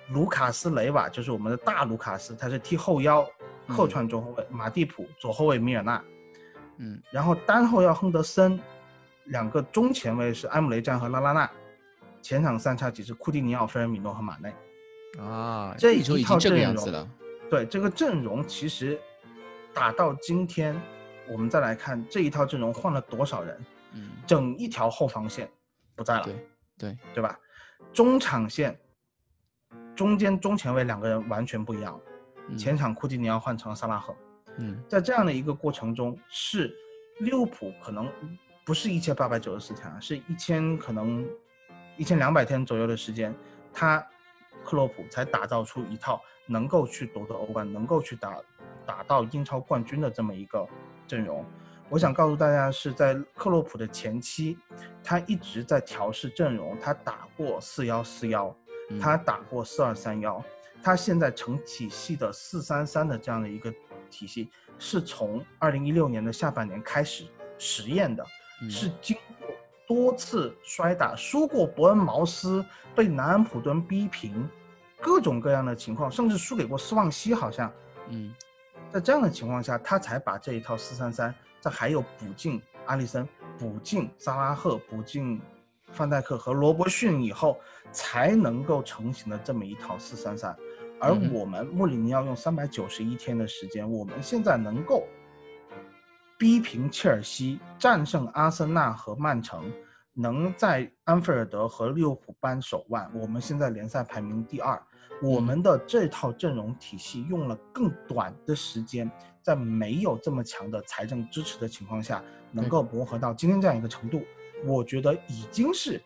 [0.08, 3.22] 卢卡斯雷瓦就是我们的大卢卡斯，他是踢后腰
[3.68, 6.02] 客串中后卫，马蒂普左后卫米尔纳，
[6.78, 8.58] 嗯然后单后腰亨德森，
[9.24, 11.50] 两个中前卫是埃姆雷战和拉拉纳，
[12.22, 14.50] 前场三叉戟是库蒂尼奥、菲尔米诺和马内。
[15.20, 17.06] 啊，这一套这个阵容样子了。
[17.50, 18.98] 对这个阵容，其实
[19.74, 20.74] 打到今天，
[21.28, 23.60] 我们再来看这一套阵容换了多少人，
[23.92, 25.50] 嗯，整一条后防线
[25.94, 26.34] 不在了，对
[26.78, 27.38] 对，对吧？
[27.92, 28.78] 中场线
[29.94, 32.00] 中间中前卫两个人完全不一样，
[32.48, 34.14] 嗯前场库蒂尼奥换成了萨拉赫。
[34.58, 36.74] 嗯在这样的一个过程中，是
[37.20, 38.10] 利物浦可能
[38.64, 41.26] 不是一千八百九十四天啊，是一千可能
[41.96, 43.34] 一千两百天左右的时间，
[43.72, 43.98] 他
[44.64, 48.36] 克洛普才打造出一套能够去夺得欧冠，能够去打
[48.86, 50.66] 打到英超冠军的这么一个
[51.06, 51.44] 阵容。
[51.92, 54.56] 我想告诉大家，是在克洛普的前期，
[55.04, 58.56] 他一直在调试阵容，他打过四幺四幺，
[58.88, 58.98] 嗯。
[58.98, 60.42] 他打过四二三幺，
[60.82, 63.70] 他现在成体系的四三三的这样的一个
[64.08, 67.26] 体系，是从二零一六年的下半年开始
[67.58, 68.24] 实验的，
[68.62, 68.70] 嗯。
[68.70, 69.54] 是经过
[69.86, 72.64] 多次摔打，输过伯恩茅斯，
[72.96, 74.48] 被南安普敦逼平，
[74.98, 77.70] 各种各样的情况，甚至输给过斯旺西，好像
[78.08, 78.34] 嗯。
[78.90, 83.26] 在这样的情况下，他才把这一套四三三，再还有补进阿里森、
[83.56, 85.40] 补进萨拉赫、补进
[85.92, 87.58] 范戴克和罗伯逊以后，
[87.92, 90.54] 才能够成型的这么一套四三三。
[91.00, 95.04] 而我们穆里尼奥用三百九十一天的时间，我们现在能够
[96.36, 99.72] 逼平切尔西，战胜阿森纳和曼城，
[100.12, 103.08] 能在安菲尔德和利物浦扳手腕。
[103.14, 104.80] 我们现在联赛排名第二，
[105.22, 109.08] 我们的这套阵容体系用了更短的时间，
[109.42, 114.22] 在没有这么强的财政支持的情况下，能够磨合到今天这样一个程度，
[114.64, 116.00] 我觉得已经是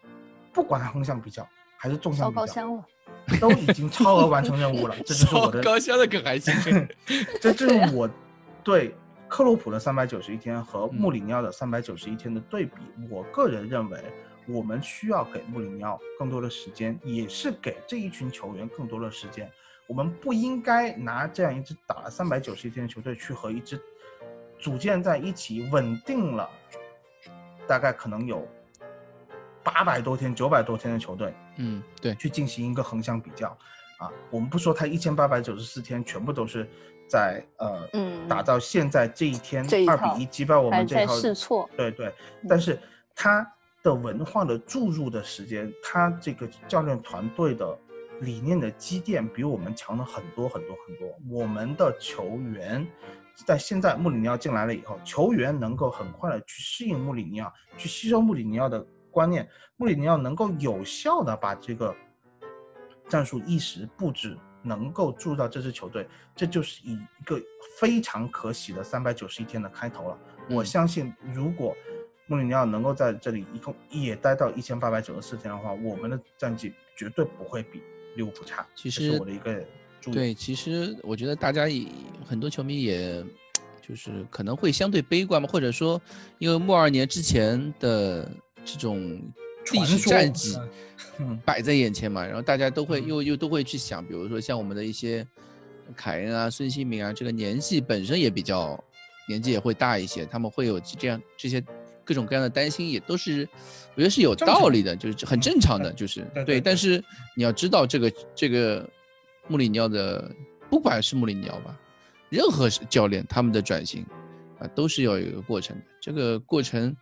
[0.52, 1.46] 不管横向比较
[1.76, 2.84] 还是纵烧向比较。
[3.40, 4.94] 都已经超额完成任务了。
[5.04, 6.54] 这就是我的 高香的可还行。
[7.42, 8.08] 这就是我
[8.62, 8.94] 对
[9.26, 12.82] 克洛普的三百九十一天和嗯穆里尼奥的三百九十一天的对比。
[13.10, 14.00] 我个人认为，
[14.46, 19.50] 我们需要给穆里尼奥更多的时间，也是给这一群球员更多的时间。
[19.86, 23.80] 我们不应该拿这样一支打了三百九十一天的球队去和一支
[24.58, 26.48] 组建在一起、稳定了
[27.66, 28.46] 大概可能有
[29.62, 33.48] 八百多天、九百多天的球队，嗯，对，去进行一个横向比较，
[33.98, 36.68] 啊，我们不说他一千八百九十四天全部都是
[37.08, 41.68] 在呃嗯打到现在这一天二比一击败我们这套，试错。
[41.76, 42.06] 对对，
[42.42, 42.78] 嗯但是
[43.14, 43.46] 他
[43.82, 47.78] 的文化的注入的时间，他这个教练团队的
[48.20, 51.08] 理念的积淀比我们强了很多很多很多。
[51.28, 52.86] 我们的球员
[53.34, 61.94] 在现在穆里尼奥进来了以后，球员能够很快的去适应穆里尼奥，去吸收穆里尼奥的观念，穆里尼奥能够有效的把这个
[63.08, 67.40] 战术意识布置能够注入到这支球队，这就是一个
[67.78, 70.18] 非常可喜的三百九十一天的开头了。
[70.50, 71.76] 我嗯相信，如果
[72.26, 77.82] 穆里尼奥能够在这里一共也待到一千八百九十四天的话，我们的战绩绝对不会比
[78.16, 78.66] 利物浦差。
[78.74, 79.64] 其实我的一个
[80.00, 80.14] 注意。
[80.14, 81.86] 对，其实我觉得大家也
[82.26, 83.24] 很多球迷也，
[83.86, 86.00] 就是可能会相对悲观嘛，或者说
[86.38, 88.28] 因为莫二年之前的
[88.64, 89.22] 这种
[89.72, 90.56] 历史战绩
[91.18, 95.26] 嗯摆在眼前嘛，然后大家都会嗯又又都会去想，比如说像我们的一些
[95.94, 98.82] 凯恩啊、孙兴民啊，这个年纪本身也比较
[99.28, 101.62] 年纪也会大一些，他们会有这样这些
[102.06, 103.46] 各种各样的担心，也都是
[103.94, 107.02] 我觉得是有道理的，就是很正常的，就是对但是
[107.36, 108.88] 你要知道这个这个
[109.48, 110.30] 穆里尼奥的，
[110.70, 111.78] 不管是穆里尼奥吧，
[112.30, 114.06] 任何教练他们的转型
[114.58, 115.82] 啊，都是要有一个过程的。
[116.00, 116.96] 这个过程，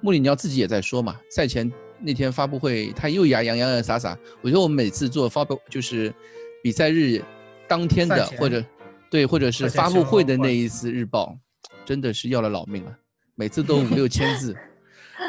[0.00, 1.70] 穆里尼奥自己也在说嘛，赛前
[2.00, 4.16] 那天发布会他又洋洋洋洋洒洒。
[4.42, 6.14] 我觉得我们每次做发布就是
[6.62, 7.20] 比赛日
[7.66, 8.64] 当天的或者
[9.10, 11.36] 对或者是发布会的那一次日报，
[11.84, 12.98] 真的是要了老命了，
[13.36, 14.56] 每次都五六千字。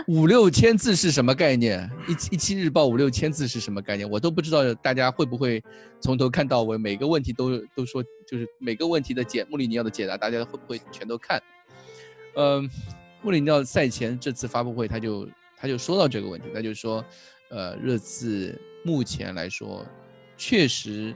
[0.07, 1.89] 五六千字是什么概念？
[2.09, 4.09] 一期一期日报五六千字是什么概念？
[4.09, 5.63] 我都不知道大家会不会
[6.01, 11.41] 从头看到尾，每个问题都都说，就是每个问题的解穆里尼奥的解答，大家会不会全都看？
[12.35, 12.69] 嗯，
[13.21, 17.03] 穆里尼奥赛前这次发布会，他就他就说到这个问题，他就说，
[17.49, 19.85] 呃，热刺目前来说，
[20.35, 21.15] 确实，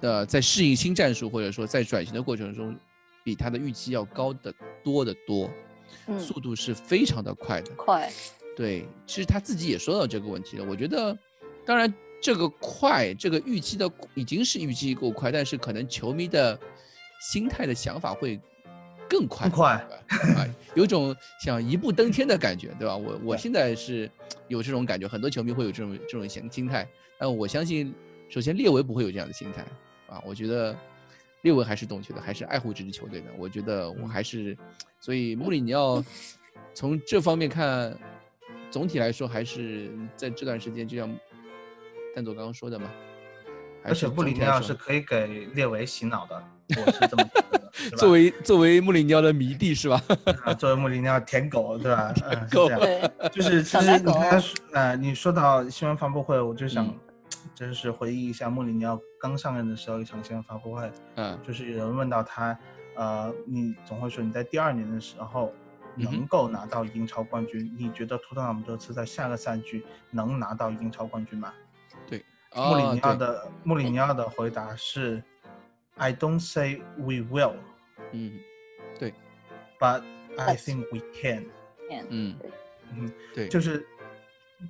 [0.00, 2.76] 呃，在适应新战术或者说在转型的过程中，
[3.22, 4.52] 比他的预期要高得
[4.82, 5.50] 多得多，
[6.06, 7.70] 嗯，速度是非常的快的。
[7.74, 8.10] 快，
[8.56, 10.64] 对，其实他自己也说到这个问题了。
[10.68, 11.16] 我觉得，
[11.64, 16.58] 当然这个快，这个预期的已经是预期够快，但是可能球迷的
[17.20, 18.40] 心态的想法会
[19.08, 19.72] 更快，更快
[20.36, 21.14] 啊，有种
[21.44, 22.96] 想一步登天的感觉，对吧？
[22.96, 24.10] 我我现在是
[24.48, 26.88] 有这种感觉，很多球迷会有这种这种心心态，
[27.18, 27.94] 但我相信，
[28.28, 29.62] 首先列维不会有这样的心态
[30.08, 30.74] 啊，我觉得。
[31.42, 33.26] 列维还是懂球的，还是爱护这支球队的。
[33.38, 34.56] 我觉得我还是，
[35.00, 36.02] 所以穆里尼奥
[36.74, 37.96] 从这方面看，
[38.70, 41.08] 总体来说还是在这段时间，就像
[42.14, 42.90] 蛋总刚刚说的嘛，
[43.84, 46.44] 而且穆里尼奥是可以给列维洗脑的，
[46.76, 47.40] 我是这么觉
[47.90, 50.02] 得作为作为穆里尼奥的迷弟是吧？
[50.44, 52.12] 啊作为穆里尼奥舔狗，对吧？
[52.50, 52.80] 狗这样。
[52.80, 56.94] 对，就是其实你刚才说呃，你说到新闻发布会，我就想嗯，
[57.54, 62.58] 真是回忆一下穆里尼奥刚上任的时候一场新闻发布会，嗯就是有人问到他，
[62.96, 65.52] 呃，你总会说你在第二年的时候
[65.94, 71.52] 能够拿到英超冠军，你觉得托特纳姆热刺在下个赛季能拿到英超冠军吗？
[72.06, 75.22] 对穆里哦尼奥对，的穆里尼奥的回答是
[75.96, 77.54] ，I don't say we will,
[78.12, 78.38] 嗯
[78.98, 79.14] 对
[79.78, 80.02] but
[80.36, 81.46] I think we can。
[82.08, 82.36] 嗯
[82.92, 83.86] 嗯，对，就是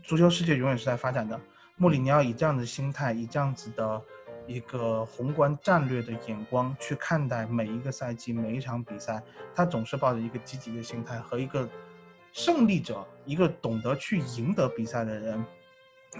[0.05, 1.39] 足球世界永远是在发展的。
[1.81, 4.03] 穆里尼奥以这样的心态，以这样子的
[4.47, 9.23] 一个宏观战略的眼光去看待每一个赛季、每一场比赛，
[9.55, 11.67] 他总是抱着一个积极的心态和一个
[12.35, 15.43] 胜利者、一个懂得去赢得比赛的人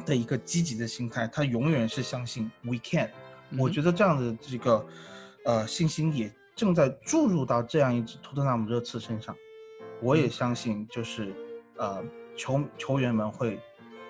[0.07, 1.29] 的一个积极的心态。
[1.29, 3.11] 他永远是相信 we can。
[3.59, 4.87] 我嗯觉得这样的这个
[5.45, 9.37] 呃信心也正在注入到这样一支托特纳姆热刺身上。
[10.01, 11.35] 我也嗯相信，就是
[11.77, 12.03] 呃
[12.35, 13.61] 球球员们会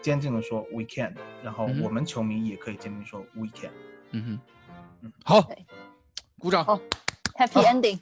[0.02, 3.70] 坚定的说 we can，然后我们球迷也可以坚定地说 we can。
[4.12, 4.40] 嗯哼
[5.02, 5.48] 嗯，好，
[6.38, 6.64] 鼓掌。
[6.64, 6.80] 好
[7.36, 7.98] Happy ending，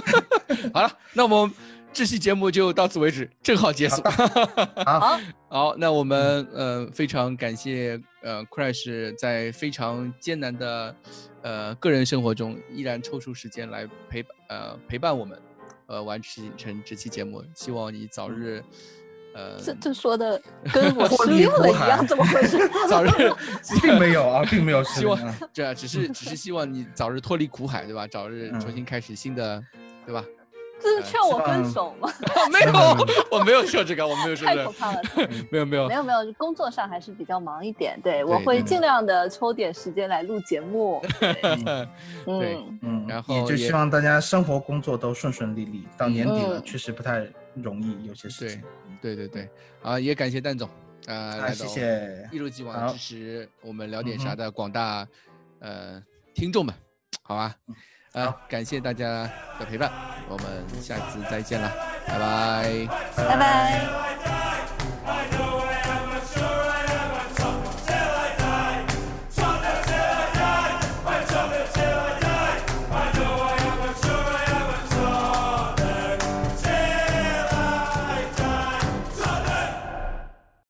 [0.72, 1.54] 好了，那我们
[1.92, 4.00] 这期节目就到此为止，正好结束。
[4.86, 10.96] 好， 好，好，那我们呃非常感谢呃 Crash 在非常艰难的
[11.42, 15.38] 呃个人生活中依然抽出时间来陪呃陪伴我们，
[15.88, 17.44] 呃完成这期节目。
[17.54, 18.64] 希望你早日
[19.34, 20.40] 呃这这说的
[20.72, 22.58] 跟我脱离失恋了一样，怎么回事？
[22.88, 23.08] 早日
[23.82, 25.18] 并没有啊，并没有希望
[25.52, 28.06] 这啊只是只是希望你早日脱离苦海，对吧？
[28.06, 29.62] 早日重嗯新开始新的，
[30.04, 30.24] 对吧？
[30.80, 32.08] 这是劝我分手吗？
[32.50, 32.72] 没有，
[33.38, 35.00] 我没有说这个，我没有说这个，太可怕了。
[35.50, 41.02] 没有没有没有没有，工作上还是比较忙一点，对我会尽量的抽点时间来录节目。
[41.20, 41.86] 对对
[42.26, 45.86] 嗯，嗯，然后也就希望大家生活工作都顺顺利利。
[45.96, 48.62] 到年底了，嗯确实不太容易，有些事情。
[49.02, 49.48] 对对对，
[49.82, 50.68] 啊，也感谢蛋总，
[51.06, 52.36] 啊，啊，谢谢一。
[52.36, 55.06] 如既往支持我们聊点啥的广大
[55.60, 56.02] 呃
[56.34, 56.74] 听众们，
[57.22, 57.54] 好吧？
[58.12, 59.90] 啊感谢大家的陪伴
[60.28, 61.72] 我们下次再见了
[62.06, 62.88] 拜拜。
[63.16, 64.00] 拜拜。